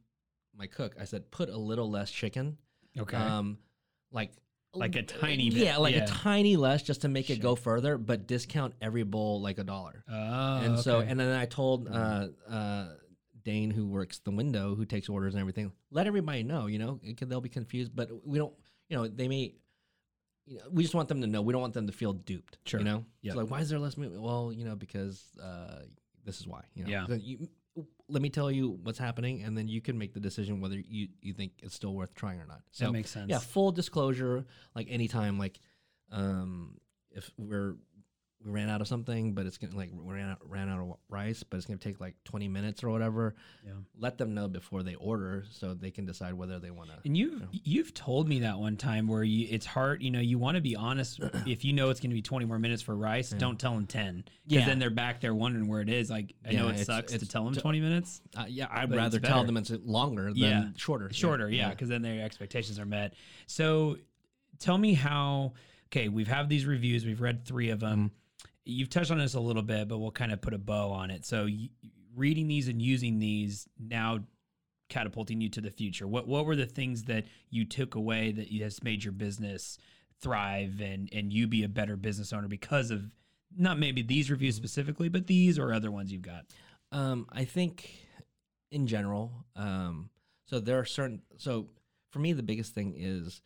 my 0.55 0.67
cook, 0.67 0.95
I 1.01 1.05
said 1.05 1.31
put 1.31 1.49
a 1.49 1.57
little 1.57 1.91
less 1.91 2.11
chicken, 2.11 2.59
okay. 2.99 3.17
um, 3.17 3.59
like. 4.11 4.33
Like 4.75 4.97
a 4.97 5.03
tiny 5.03 5.51
bit, 5.51 5.65
yeah, 5.65 5.77
like 5.77 5.95
yeah. 5.95 6.05
a 6.05 6.07
tiny 6.07 6.57
less, 6.57 6.83
just 6.83 7.03
to 7.03 7.09
make 7.09 7.29
it 7.29 7.41
go 7.43 7.55
further, 7.55 7.99
but 7.99 8.27
discount 8.27 8.73
every 8.81 9.03
bowl 9.03 9.43
like 9.43 9.59
a 9.59 9.65
dollar 9.65 10.03
oh, 10.09 10.57
and 10.61 10.79
so 10.79 11.01
and 11.01 11.21
then 11.21 11.29
I 11.39 11.45
told 11.45 11.89
uh, 11.89 11.91
Mhm. 11.93 12.33
uh, 12.49 12.87
Dane 13.45 13.71
who 13.71 13.87
works 13.87 14.21
the 14.21 14.31
window 14.31 14.75
who 14.75 14.87
takes 14.87 15.11
orders 15.11 15.35
and 15.35 15.43
everything 15.43 15.73
let 15.91 16.07
everybody 16.07 16.43
know 16.43 16.69
you 16.69 16.79
know 16.79 16.99
they'll 17.21 17.43
be 17.43 17.51
confused 17.51 17.95
but 17.95 18.09
we 18.27 18.39
don't 18.39 18.55
you 18.89 18.97
know 18.97 19.07
they 19.09 19.29
may 19.29 19.57
you 20.47 20.59
know 20.59 20.65
we 20.71 20.83
just 20.83 20.95
want 20.95 21.09
them 21.09 21.21
to 21.21 21.27
know 21.27 21.41
we 21.43 21.53
don't 21.53 21.63
want 21.63 21.75
them 21.75 21.87
to 21.87 21.93
feel 21.93 22.13
duped 22.13 22.59
Sure. 22.65 22.81
you 22.81 22.85
know 22.85 23.05
so 23.31 23.37
like 23.39 23.51
why 23.51 23.61
is 23.61 23.69
there 23.71 23.79
less 23.79 23.97
meat 23.97 24.11
well 24.13 24.53
you 24.53 24.65
know 24.65 24.75
because 24.77 25.25
uh, 25.43 25.81
this 26.25 26.41
is 26.41 26.47
why 26.47 26.63
you 26.75 26.85
know 26.85 26.91
Yeah. 26.91 27.07
You, 27.17 27.49
let 28.09 28.21
me 28.21 28.29
tell 28.29 28.51
you 28.51 28.79
what's 28.83 28.99
happening 28.99 29.43
and 29.45 29.57
then 29.57 29.69
you 29.69 29.81
can 29.81 29.97
make 29.97 30.13
the 30.13 30.21
decision 30.21 30.61
whether 30.61 30.79
you, 30.79 31.09
you 31.23 31.33
think 31.33 31.53
it's 31.63 31.75
still 31.75 31.95
worth 31.95 32.15
trying 32.15 32.39
or 32.41 32.45
not 32.47 32.61
so 32.71 32.85
that 32.87 32.93
makes 32.93 33.11
sense. 33.11 33.31
yeah 33.31 33.39
full 33.39 33.73
disclosure 33.73 34.45
like 34.75 34.87
anytime 34.91 35.39
like 35.39 35.59
um 36.11 36.77
if 37.11 37.31
we're 37.39 37.77
we 38.45 38.51
ran 38.51 38.69
out 38.69 38.81
of 38.81 38.89
something 38.89 39.33
but 39.35 39.47
it's 39.47 39.59
gonna 39.59 39.77
like 39.77 39.91
we 39.93 40.13
ran 40.15 40.31
out 40.31 40.39
ran 40.49 40.69
out 40.69 40.81
of 40.81 40.97
rice 41.09 41.43
but 41.43 41.57
it's 41.57 41.67
gonna 41.67 41.79
take 41.79 42.01
like 42.01 42.15
20 42.25 42.49
minutes 42.49 42.83
or 42.83 42.91
whatever 42.91 43.35
Yeah. 43.65 43.73
let 43.99 44.19
them 44.19 44.35
know 44.35 44.49
before 44.49 44.83
they 44.83 44.95
order 44.97 45.45
so 45.51 45.75
they 45.75 45.91
can 45.91 46.07
decide 46.07 46.35
whether 46.35 46.59
they 46.59 46.71
want 46.71 46.91
to 46.91 46.97
And 47.05 47.17
you've 47.17 47.41
know. 47.41 47.49
you've 47.53 47.95
told 47.95 48.29
me 48.29 48.41
that 48.41 48.59
one 48.59 48.77
time 48.77 49.07
where 49.07 49.23
you 49.23 49.47
it's 49.51 49.67
hard, 49.67 50.03
you 50.03 50.11
know, 50.11 50.21
you 50.21 50.39
want 50.39 50.57
to 50.57 50.61
be 50.61 50.75
honest. 50.77 51.21
if 51.47 51.65
you 51.65 51.73
know 51.73 51.91
it's 51.91 52.01
going 52.01 52.11
to 52.11 52.15
be 52.15 52.23
20 52.23 52.47
more 52.47 52.59
minutes 52.59 52.83
for 52.83 52.95
rice, 52.97 53.33
Yeah. 53.33 53.39
don't 53.39 53.59
tell 53.61 53.75
them 53.75 53.87
10. 53.87 54.25
Because 54.47 54.61
Yeah. 54.61 54.67
then 54.67 54.79
they're 54.79 54.91
back 54.91 55.21
there 55.21 55.35
wondering 55.35 55.69
where 55.69 55.81
it 55.81 55.89
is. 55.89 56.11
Like 56.11 56.35
I 56.47 56.53
know 56.53 56.67
it 56.69 56.73
it's- 56.81 56.87
sucks 56.87 57.13
to 57.13 57.27
tell 57.27 57.45
them 57.45 57.55
t- 57.55 57.61
20 57.61 57.81
minutes. 57.81 58.21
uh, 58.37 58.45
yeah 58.49 58.67
i'd 58.71 58.91
rather 58.95 59.21
tell 59.21 59.45
them 59.45 59.57
it's 59.57 59.71
longer 59.85 60.27
than 60.27 60.37
Yeah. 60.37 60.65
shorter 60.77 61.13
Shorter, 61.13 61.49
yeah, 61.51 61.71
because 61.71 61.89
then 61.89 62.03
their 62.03 62.25
expectations 62.25 62.79
are 62.79 62.87
met. 62.87 63.15
So 63.47 63.99
tell 64.59 64.79
me 64.79 64.95
how. 64.95 65.53
Okay, 65.89 66.09
we've 66.09 66.27
had 66.29 66.49
these 66.49 66.65
reviews. 66.65 67.05
We've 67.05 67.21
read 67.21 67.45
three 67.45 67.69
of 67.69 67.79
them. 67.81 67.99
Mm-hmm. 67.99 68.15
You've 68.65 68.91
touched 68.91 69.11
on 69.11 69.19
this 69.19 69.35
a 69.35 69.41
little 69.41 69.63
bit, 69.63 69.89
but 69.89 69.99
we'll 69.99 70.11
kind 70.13 70.33
of 70.33 70.41
put 70.41 70.55
a 70.55 70.59
bow 70.59 70.91
on 70.91 71.11
it. 71.11 71.25
So 71.25 71.49
reading 72.15 72.47
these 72.49 72.69
and 72.69 72.81
using 72.81 73.19
these 73.19 73.69
now 73.79 74.21
catapulting 74.89 75.41
you 75.41 75.49
to 75.49 75.61
the 75.61 75.71
future. 75.71 76.07
What 76.07 76.29
what 76.29 76.45
were 76.45 76.57
the 76.57 76.67
things 76.67 77.05
that 77.05 77.25
you 77.51 77.65
took 77.65 77.95
away 77.95 78.31
that 78.33 78.49
has 78.53 78.83
made 78.83 79.03
your 79.03 79.13
business 79.13 79.79
thrive 80.21 80.81
and 80.81 81.09
and 81.13 81.33
you 81.33 81.47
be 81.49 81.65
a 81.65 81.69
better 81.69 81.97
business 81.97 82.33
owner 82.33 82.47
because 82.47 82.91
of 82.91 83.11
not 83.57 83.79
maybe 83.79 84.03
these 84.03 84.31
reviews 84.31 84.55
Mm-hmm. 84.57 84.65
specifically, 84.65 85.09
but 85.09 85.27
these 85.27 85.59
or 85.59 85.73
other 85.73 85.91
ones 85.91 86.13
you've 86.13 86.23
got. 86.23 86.45
Um, 86.91 87.27
I 87.33 87.45
think 87.45 87.91
in 88.71 88.87
general, 88.87 89.47
um, 89.57 90.11
so 90.47 90.61
there 90.61 90.79
are 90.79 90.85
certain. 90.85 91.23
So 91.39 91.69
for 92.11 92.19
me, 92.19 92.33
the 92.35 92.43
biggest 92.43 92.75
thing 92.75 92.95
is 92.97 93.41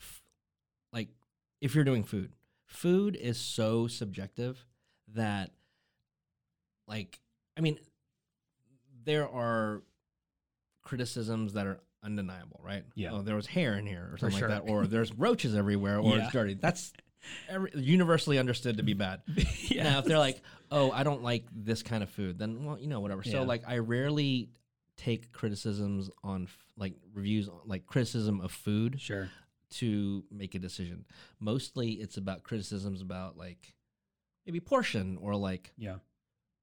f- 0.00 0.22
like 0.92 1.08
if 1.60 1.74
you're 1.74 1.84
doing 1.84 2.04
food, 2.04 2.32
food 2.68 3.16
is 3.16 3.38
so 3.38 3.88
subjective 3.88 4.64
that, 5.14 5.50
like, 6.86 7.18
I 7.56 7.60
mean, 7.60 7.78
there 9.04 9.28
are 9.28 9.82
criticisms 10.82 11.54
that 11.54 11.66
are 11.66 11.80
undeniable, 12.02 12.60
right? 12.62 12.84
Yeah. 12.94 13.12
Oh, 13.12 13.22
there 13.22 13.34
was 13.34 13.46
hair 13.46 13.76
in 13.76 13.86
here 13.86 14.10
or 14.12 14.18
something 14.18 14.38
sure. 14.38 14.48
like 14.48 14.64
that, 14.64 14.70
or 14.70 14.86
there's 14.86 15.12
roaches 15.12 15.54
everywhere, 15.54 15.98
or 15.98 16.16
Yeah. 16.16 16.24
it's 16.24 16.32
dirty. 16.32 16.54
That's 16.54 16.92
every, 17.48 17.70
universally 17.74 18.38
understood 18.38 18.76
to 18.76 18.82
be 18.82 18.94
bad. 18.94 19.22
Now, 19.74 20.00
if 20.00 20.06
they're 20.06 20.18
like, 20.18 20.42
"Oh, 20.72 20.90
I 20.90 21.04
don't 21.04 21.22
like 21.22 21.44
this 21.54 21.82
kind 21.84 22.02
of 22.02 22.10
food," 22.10 22.38
then 22.38 22.64
well, 22.64 22.78
you 22.78 22.88
know, 22.88 23.00
whatever. 23.00 23.22
Yeah. 23.24 23.32
So, 23.32 23.42
like, 23.44 23.62
I 23.66 23.78
rarely 23.78 24.50
take 24.96 25.30
criticisms 25.32 26.10
on 26.24 26.44
f- 26.44 26.58
like 26.76 26.94
reviews, 27.14 27.48
like 27.64 27.86
criticism 27.86 28.40
of 28.40 28.50
food 28.50 29.00
sure, 29.00 29.30
to 29.70 30.24
make 30.30 30.54
a 30.54 30.58
decision. 30.58 31.04
Mostly, 31.40 31.92
it's 31.92 32.16
about 32.16 32.42
criticisms 32.42 33.00
about 33.02 33.36
like 33.36 33.74
maybe 34.46 34.60
portion 34.60 35.18
or 35.20 35.36
like 35.36 35.72
yeah, 35.76 35.96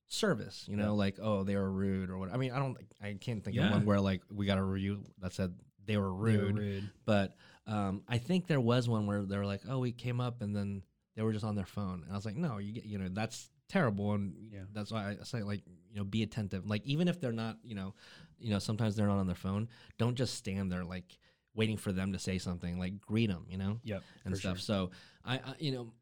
service. 0.07 0.65
You 0.67 0.77
Yeah. 0.77 0.85
know, 0.85 0.95
like 0.95 1.17
oh, 1.21 1.43
they 1.43 1.55
were 1.55 1.71
rude 1.71 2.09
or 2.09 2.17
what. 2.17 2.33
I 2.33 2.37
mean, 2.37 2.51
I 2.51 2.59
don't, 2.59 2.77
I 3.01 3.13
can't 3.19 3.43
think 3.43 3.55
Yeah. 3.55 3.65
of 3.65 3.71
one 3.71 3.85
where 3.85 3.99
like 3.99 4.21
we 4.31 4.45
got 4.45 4.57
a 4.57 4.63
review 4.63 5.03
that 5.21 5.33
said 5.33 5.53
they 5.85 5.97
were 5.97 6.09
They 6.13 6.37
rude. 6.37 6.55
were 6.55 6.61
rude. 6.61 6.89
But 7.05 7.35
um, 7.67 8.03
I 8.07 8.17
think 8.17 8.47
there 8.47 8.61
was 8.61 8.87
one 8.89 9.05
where 9.07 9.23
they 9.23 9.37
were 9.37 9.45
like, 9.45 9.61
"Oh, 9.69 9.79
we 9.79 9.91
came 9.91 10.19
up 10.21 10.41
and 10.41 10.55
then 10.55 10.83
they 11.15 11.21
were 11.21 11.33
just 11.33 11.45
on 11.45 11.55
their 11.55 11.65
phone," 11.65 12.01
and 12.03 12.11
I 12.11 12.15
was 12.15 12.25
like, 12.25 12.35
"No, 12.35 12.57
you 12.57 12.73
get, 12.73 12.85
you 12.85 12.97
know, 12.97 13.07
that's 13.11 13.49
terrible." 13.69 14.13
And 14.13 14.35
Yeah. 14.51 14.61
that's 14.73 14.91
why 14.91 15.11
I 15.19 15.23
say, 15.23 15.43
like, 15.43 15.61
you 15.89 15.97
know, 15.97 16.03
be 16.03 16.23
attentive. 16.23 16.67
Like, 16.67 16.85
even 16.85 17.07
if 17.07 17.19
they're 17.21 17.31
not, 17.31 17.57
you 17.63 17.75
know, 17.75 17.93
you 18.39 18.49
know, 18.51 18.59
sometimes 18.59 18.95
they're 18.95 19.07
not 19.07 19.17
on 19.17 19.27
their 19.27 19.35
phone. 19.35 19.67
Don't 19.97 20.15
just 20.15 20.35
stand 20.35 20.71
there 20.71 20.83
like 20.83 21.17
waiting 21.55 21.77
for 21.77 21.91
them 21.91 22.13
to 22.13 22.19
say 22.19 22.37
something. 22.37 22.77
Like, 22.77 22.99
greet 23.01 23.27
them, 23.29 23.45
you 23.49 23.57
know, 23.57 23.79
Yep, 23.83 24.03
and 24.25 24.37
stuff. 24.37 24.57
sure. 24.57 24.61
So 24.61 24.91
I, 25.23 25.35
I, 25.37 25.53
you 25.59 25.71
know, 25.71 25.93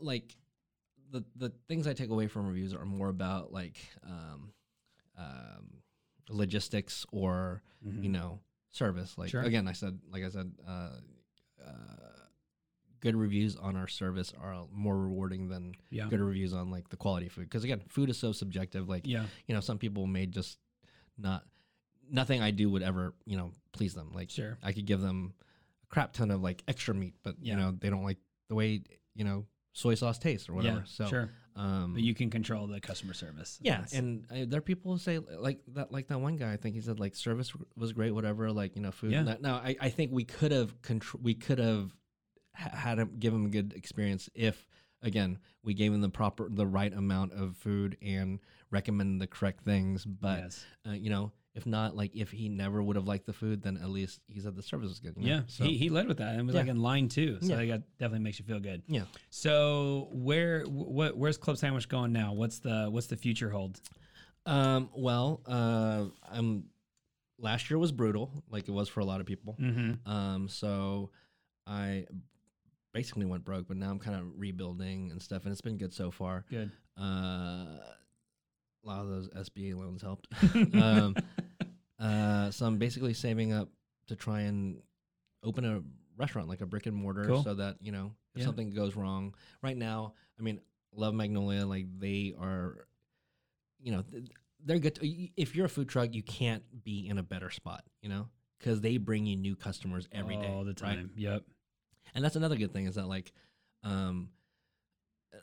like 0.00 0.36
the 1.10 1.24
the 1.36 1.52
things 1.68 1.86
I 1.86 1.92
take 1.92 2.10
away 2.10 2.26
from 2.28 2.46
reviews 2.46 2.72
are 2.74 2.84
more 2.86 3.08
about 3.08 3.52
like 3.52 3.76
um, 4.04 4.52
um, 5.18 5.82
logistics 6.28 7.04
or 7.12 7.62
Mhm. 7.84 8.02
you 8.04 8.08
know 8.08 8.40
service 8.70 9.18
like 9.18 9.30
Sure. 9.30 9.42
again 9.42 9.66
i 9.66 9.72
said 9.72 9.98
like 10.12 10.22
i 10.22 10.28
said 10.28 10.52
uh, 10.64 10.90
uh, 11.66 11.72
good 13.00 13.16
reviews 13.16 13.56
on 13.56 13.74
our 13.76 13.88
service 13.88 14.32
are 14.40 14.64
more 14.72 14.96
rewarding 14.96 15.48
than 15.48 15.74
Yeah. 15.90 16.06
good 16.08 16.20
reviews 16.20 16.52
on 16.52 16.70
like 16.70 16.88
the 16.88 16.96
quality 16.96 17.26
of 17.26 17.32
food 17.32 17.44
because 17.46 17.64
again 17.64 17.82
food 17.88 18.10
is 18.10 18.16
so 18.18 18.30
subjective 18.30 18.88
like 18.88 19.06
Yeah. 19.08 19.26
you 19.48 19.54
know 19.54 19.60
some 19.60 19.76
people 19.78 20.06
may 20.06 20.26
just 20.26 20.58
not 21.18 21.44
nothing 22.10 22.40
i 22.42 22.50
do 22.50 22.68
would 22.70 22.82
ever 22.82 23.14
you 23.26 23.36
know 23.36 23.50
please 23.72 23.94
them 23.94 24.10
like 24.14 24.30
Sure. 24.30 24.58
i 24.62 24.72
could 24.72 24.86
give 24.86 25.00
them 25.00 25.32
a 25.84 25.86
crap 25.86 26.12
ton 26.12 26.30
of 26.30 26.42
like 26.42 26.62
extra 26.68 26.94
meat 26.94 27.14
but 27.22 27.36
Yeah. 27.40 27.54
you 27.54 27.60
know 27.60 27.70
they 27.72 27.90
don't 27.90 28.04
like 28.04 28.18
the 28.48 28.54
way 28.54 28.82
you 29.14 29.24
know 29.24 29.46
soy 29.72 29.94
sauce 29.94 30.18
tastes 30.18 30.48
or 30.48 30.54
whatever 30.54 30.78
Yeah. 30.78 30.84
so 30.86 31.06
sure. 31.06 31.30
um 31.56 31.94
But 31.94 32.02
you 32.02 32.14
can 32.14 32.28
control 32.30 32.66
the 32.66 32.80
customer 32.80 33.14
service. 33.14 33.58
yeah, 33.62 33.76
That's- 33.76 33.92
and 33.92 34.24
uh, 34.30 34.44
there 34.48 34.58
are 34.58 34.62
people 34.62 34.92
who 34.92 34.98
say 34.98 35.18
like 35.18 35.60
that, 35.74 35.92
like 35.92 36.08
that 36.08 36.20
one 36.20 36.36
guy. 36.36 36.52
I 36.52 36.56
think 36.56 36.74
he 36.74 36.80
said 36.80 36.98
like 36.98 37.14
service 37.14 37.52
was 37.76 37.92
great, 37.92 38.12
whatever. 38.12 38.50
Like 38.52 38.74
you 38.76 38.82
know, 38.82 38.90
food. 38.92 39.12
Yeah. 39.12 39.24
Yeah. 39.24 39.36
Now, 39.40 39.56
I, 39.56 39.76
I 39.80 39.88
think 39.90 40.10
we 40.12 40.24
could 40.24 40.50
have 40.52 40.80
contr- 40.82 41.20
we 41.22 41.34
could 41.34 41.58
have 41.58 41.94
had 42.52 42.98
him 42.98 43.16
give 43.18 43.32
him 43.32 43.46
a 43.46 43.48
good 43.48 43.72
experience 43.74 44.28
if 44.34 44.66
again 45.02 45.38
we 45.62 45.72
gave 45.74 45.92
him 45.92 46.00
the 46.00 46.08
proper 46.10 46.48
the 46.48 46.66
right 46.66 46.92
amount 46.92 47.32
of 47.32 47.56
food 47.56 47.96
and 48.02 48.40
recommended 48.70 49.20
the 49.20 49.26
correct 49.26 49.64
things. 49.64 50.04
But 50.04 50.38
yes. 50.40 50.64
uh, 50.88 50.92
you 50.92 51.10
know, 51.10 51.32
if 51.54 51.66
not, 51.66 51.96
like 51.96 52.14
if 52.14 52.30
he 52.30 52.48
never 52.48 52.82
would 52.82 52.96
have 52.96 53.06
liked 53.06 53.26
the 53.26 53.32
food, 53.32 53.62
then 53.62 53.76
at 53.76 53.88
least 53.90 54.20
he 54.28 54.40
said 54.40 54.54
the 54.56 54.62
service 54.62 54.88
was 54.88 55.00
good. 55.00 55.14
you 55.16 55.28
know? 55.28 55.34
Yeah, 55.36 55.40
So, 55.48 55.64
he, 55.64 55.76
he 55.76 55.88
led 55.88 56.06
with 56.06 56.18
that 56.18 56.34
and 56.36 56.46
was 56.46 56.54
like 56.54 56.68
in 56.68 56.80
line 56.80 57.08
too. 57.08 57.38
So 57.40 57.58
Yeah. 57.58 57.76
that 57.76 57.98
definitely 57.98 58.24
makes 58.24 58.38
you 58.38 58.44
feel 58.44 58.60
good. 58.60 58.82
yeah. 58.86 59.02
So 59.30 60.08
where 60.12 60.62
what 60.64 61.16
where's 61.16 61.36
Club 61.36 61.56
Sandwich 61.56 61.88
going 61.88 62.12
now? 62.12 62.32
What's 62.34 62.60
the 62.60 62.86
what's 62.90 63.08
the 63.08 63.16
future 63.16 63.50
hold? 63.50 63.80
Um, 64.46 64.90
well, 64.94 65.42
uh, 65.46 66.04
I'm 66.30 66.64
last 67.38 67.68
year 67.70 67.78
was 67.78 67.92
brutal, 67.92 68.30
like 68.50 68.68
it 68.68 68.72
was 68.72 68.88
for 68.88 69.00
a 69.00 69.04
lot 69.04 69.20
of 69.20 69.26
people. 69.26 69.56
Mm-hmm. 69.60 70.10
Um, 70.10 70.48
so 70.48 71.10
I 71.66 72.06
basically 72.92 73.26
went 73.26 73.44
broke, 73.44 73.68
but 73.68 73.76
now 73.76 73.90
I'm 73.90 73.98
kind 73.98 74.16
of 74.16 74.24
rebuilding 74.36 75.10
and 75.10 75.20
stuff, 75.20 75.44
and 75.44 75.52
it's 75.52 75.60
been 75.60 75.78
good 75.78 75.92
so 75.92 76.10
far. 76.10 76.44
Good. 76.50 76.70
Uh, 76.98 77.78
a 78.82 78.86
lot 78.86 79.00
of 79.00 79.08
those 79.08 79.28
SBA 79.30 79.74
loans 79.76 80.00
helped. 80.02 80.26
um, 80.74 81.14
uh, 82.00 82.50
so 82.50 82.66
I'm 82.66 82.78
basically 82.78 83.14
saving 83.14 83.52
up 83.52 83.68
to 84.08 84.16
try 84.16 84.40
and 84.42 84.80
open 85.42 85.64
a 85.64 85.82
restaurant, 86.16 86.48
like 86.48 86.60
a 86.60 86.66
brick 86.66 86.86
and 86.86 86.96
mortar, 86.96 87.24
Cool. 87.26 87.42
so 87.44 87.54
that 87.54 87.76
you 87.80 87.92
know 87.92 88.12
if 88.34 88.40
Yeah. 88.40 88.46
something 88.46 88.70
goes 88.70 88.96
wrong. 88.96 89.34
Right 89.62 89.76
now, 89.76 90.14
I 90.38 90.42
mean, 90.42 90.60
Love 90.94 91.14
Magnolia, 91.14 91.66
like 91.66 91.86
they 91.98 92.34
are, 92.38 92.86
you 93.82 93.92
know, 93.92 94.04
they're 94.64 94.78
good. 94.78 94.94
To, 94.96 95.28
if 95.40 95.54
you're 95.54 95.66
a 95.66 95.68
food 95.70 95.88
truck, 95.88 96.14
you 96.14 96.22
can't 96.22 96.62
be 96.84 97.06
in 97.08 97.18
a 97.18 97.22
better 97.22 97.50
spot, 97.50 97.84
you 98.02 98.08
know, 98.08 98.28
because 98.58 98.80
they 98.80 98.96
bring 98.98 99.26
you 99.26 99.36
new 99.36 99.56
customers 99.56 100.08
every 100.12 100.36
day, 100.36 100.46
all 100.46 100.64
the 100.64 100.70
right? 100.82 100.96
time. 100.96 101.10
Yep. 101.16 101.44
and 102.14 102.24
that's 102.24 102.36
another 102.36 102.56
good 102.56 102.72
thing 102.72 102.86
is 102.86 102.96
that 102.96 103.06
like 103.08 103.32
um 103.84 104.30
uh, 105.32 105.38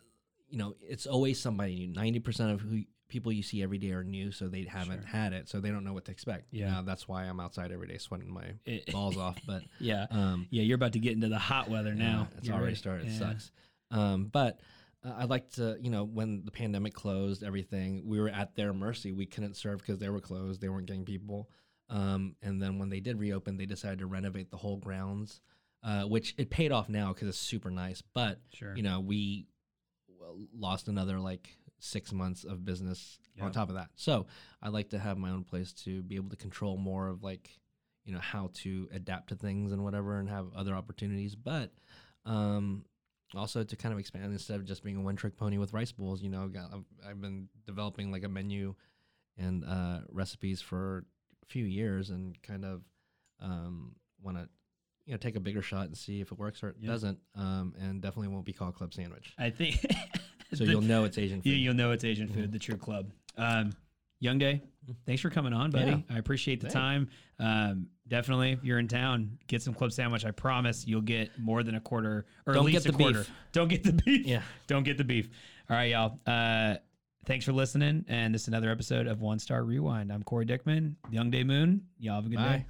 you 0.49 0.57
know 0.57 0.75
it's 0.81 1.05
always 1.07 1.39
somebody 1.39 1.87
new 1.87 1.93
90% 1.99 2.53
of 2.53 2.61
who 2.61 2.83
people 3.09 3.31
you 3.31 3.43
see 3.43 3.63
every 3.63 3.77
day 3.77 3.91
are 3.91 4.03
new 4.03 4.31
so 4.31 4.47
they 4.47 4.63
haven't 4.63 4.99
Sure. 5.01 5.07
had 5.07 5.33
it 5.33 5.47
so 5.49 5.59
they 5.59 5.69
don't 5.69 5.83
know 5.83 5.93
what 5.93 6.05
to 6.05 6.11
expect 6.11 6.47
Yeah. 6.51 6.81
That's 6.85 7.07
why 7.07 7.23
i'm 7.23 7.39
outside 7.39 7.71
every 7.71 7.87
day 7.87 7.97
sweating 7.97 8.31
my 8.33 8.53
It- 8.65 8.91
balls 8.91 9.17
off 9.17 9.37
but 9.47 9.63
Yeah. 9.79 10.07
um 10.11 10.47
Yeah, 10.49 10.63
you're 10.63 10.75
about 10.75 10.93
to 10.93 10.99
get 10.99 11.13
into 11.13 11.29
the 11.29 11.39
hot 11.39 11.69
weather 11.69 11.93
now. 11.93 12.27
yeah, 12.31 12.37
it's 12.37 12.47
You're 12.47 12.55
already 12.55 12.65
ready. 12.71 12.75
started 12.77 13.07
it 13.07 13.11
Yeah. 13.11 13.17
sucks 13.19 13.51
um 13.91 14.25
but 14.25 14.59
uh, 15.05 15.13
I'd 15.19 15.29
like 15.29 15.51
to, 15.51 15.77
you 15.79 15.91
know, 15.91 16.03
when 16.03 16.43
the 16.43 16.49
pandemic 16.51 16.95
closed, 16.95 17.43
everything, 17.43 18.01
we 18.07 18.19
were 18.19 18.29
at 18.29 18.55
their 18.55 18.73
mercy. 18.73 19.11
We 19.11 19.27
couldn't 19.27 19.53
serve 19.55 19.77
because 19.77 19.99
they 19.99 20.09
were 20.09 20.19
closed. 20.19 20.59
They 20.59 20.69
weren't 20.69 20.87
getting 20.87 21.05
people. 21.05 21.51
Um, 21.87 22.35
and 22.41 22.59
then 22.59 22.79
when 22.79 22.89
they 22.89 22.99
did 22.99 23.19
reopen, 23.19 23.57
they 23.57 23.67
decided 23.67 23.99
to 23.99 24.07
renovate 24.07 24.49
the 24.49 24.57
whole 24.57 24.77
grounds, 24.77 25.39
uh, 25.83 26.05
which 26.05 26.33
it 26.39 26.49
paid 26.49 26.71
off 26.71 26.89
now 26.89 27.13
because 27.13 27.27
it's 27.27 27.37
super 27.37 27.69
nice. 27.69 28.01
But 28.01 28.41
Sure. 28.53 28.75
you 28.75 28.81
know, 28.81 28.99
we 28.99 29.45
lost 30.57 30.87
another 30.87 31.19
like 31.19 31.55
six 31.79 32.11
months 32.11 32.43
of 32.43 32.65
business 32.65 33.19
Yeah. 33.35 33.45
on 33.45 33.51
top 33.51 33.69
of 33.69 33.75
that. 33.75 33.89
So 33.95 34.25
I'd 34.61 34.73
like 34.73 34.89
to 34.89 34.99
have 34.99 35.17
my 35.17 35.29
own 35.29 35.43
place 35.43 35.71
to 35.83 36.01
be 36.03 36.15
able 36.15 36.29
to 36.29 36.35
control 36.35 36.77
more 36.77 37.07
of 37.07 37.23
like, 37.23 37.49
you 38.05 38.13
know, 38.13 38.19
how 38.19 38.49
to 38.55 38.87
adapt 38.93 39.29
to 39.29 39.35
things 39.35 39.71
and 39.71 39.83
whatever 39.83 40.17
and 40.17 40.27
have 40.29 40.47
other 40.55 40.73
opportunities. 40.75 41.35
But 41.35 41.71
um, 42.25 42.85
also 43.35 43.63
to 43.63 43.75
kind 43.75 43.93
of 43.93 43.99
expand 43.99 44.31
instead 44.31 44.55
of 44.59 44.65
just 44.65 44.83
being 44.83 44.97
a 44.97 45.01
one 45.01 45.15
trick 45.15 45.37
pony 45.37 45.57
with 45.57 45.73
rice 45.73 45.91
bowls, 45.91 46.21
you 46.23 46.29
know, 46.29 46.47
got, 46.47 46.73
I've, 46.73 47.09
I've 47.11 47.21
been 47.21 47.49
developing 47.65 48.11
like 48.11 48.23
a 48.23 48.29
menu 48.29 48.73
and 49.37 49.63
uh, 49.65 49.99
recipes 50.11 50.61
for 50.61 51.05
a 51.43 51.45
few 51.45 51.65
years 51.65 52.09
and 52.09 52.41
kind 52.41 52.65
of 52.65 52.81
um, 53.39 53.95
want 54.23 54.37
to, 54.37 54.49
you 55.05 55.11
know, 55.13 55.17
take 55.17 55.35
a 55.35 55.39
bigger 55.39 55.61
shot 55.61 55.85
and 55.85 55.95
see 55.97 56.21
if 56.21 56.31
it 56.31 56.39
works 56.39 56.63
or 56.63 56.69
it 56.69 56.77
Yeah. 56.79 56.89
doesn't. 56.89 57.19
Um, 57.35 57.75
and 57.79 58.01
definitely 58.01 58.29
won't 58.29 58.45
be 58.45 58.53
called 58.53 58.73
Club 58.75 58.93
Sandwich. 58.93 59.33
I 59.37 59.51
think 59.51 59.85
So 60.53 60.63
the- 60.65 60.71
you'll 60.71 60.81
know 60.81 61.03
it's 61.03 61.17
Asian 61.17 61.41
food. 61.41 61.49
you, 61.49 61.55
you'll 61.55 61.73
know 61.73 61.91
it's 61.91 62.03
Asian 62.03 62.27
food, 62.27 62.51
the 62.51 62.59
true 62.59 62.77
club. 62.77 63.09
Um, 63.37 63.71
Youngdae, 64.23 64.61
thanks 65.05 65.21
for 65.21 65.29
coming 65.29 65.53
on, 65.53 65.69
buddy. 65.69 65.91
Yeah. 65.91 66.15
I 66.15 66.17
appreciate 66.17 66.59
the 66.61 66.67
Hey. 66.67 66.73
time. 66.73 67.09
Um, 67.39 67.87
definitely, 68.07 68.53
if 68.53 68.63
you're 68.63 68.79
in 68.79 68.87
town, 68.87 69.37
get 69.47 69.61
some 69.61 69.73
club 69.75 69.91
sandwich. 69.91 70.25
I 70.25 70.31
promise 70.31 70.87
you'll 70.87 71.01
get 71.01 71.37
more 71.37 71.61
than 71.61 71.75
a 71.75 71.79
quarter, 71.79 72.25
or 72.47 72.53
Don't 72.53 72.63
at 72.63 72.65
least 72.73 72.85
get 72.85 72.93
a 72.93 72.97
the 72.97 73.03
quarter. 73.03 73.19
beef. 73.19 73.31
Don't 73.51 73.67
get 73.67 73.83
the 73.83 73.93
beef. 73.93 74.25
Yeah. 74.25 74.41
Don't 74.67 74.83
get 74.83 74.97
the 74.97 75.03
beef. 75.03 75.29
All 75.69 75.75
right, 75.77 75.91
y'all. 75.91 76.19
Uh, 76.25 76.77
thanks 77.25 77.45
for 77.45 77.51
listening, 77.51 78.05
and 78.07 78.33
this 78.33 78.43
is 78.43 78.47
another 78.47 78.71
episode 78.71 79.05
of 79.05 79.21
One 79.21 79.37
Star 79.37 79.63
Rewind. 79.63 80.11
I'm 80.11 80.23
Cory 80.23 80.45
Dickman, 80.47 80.95
Youngdae 81.11 81.45
Moon. 81.45 81.83
Y'all 81.99 82.15
have 82.15 82.25
a 82.25 82.29
good 82.29 82.37
Bye. 82.37 82.57
day. 82.57 82.65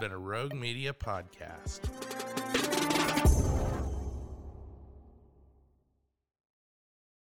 Been 0.00 0.12
a 0.12 0.18
Rogue 0.18 0.54
Media 0.54 0.94
podcast. 0.94 2.39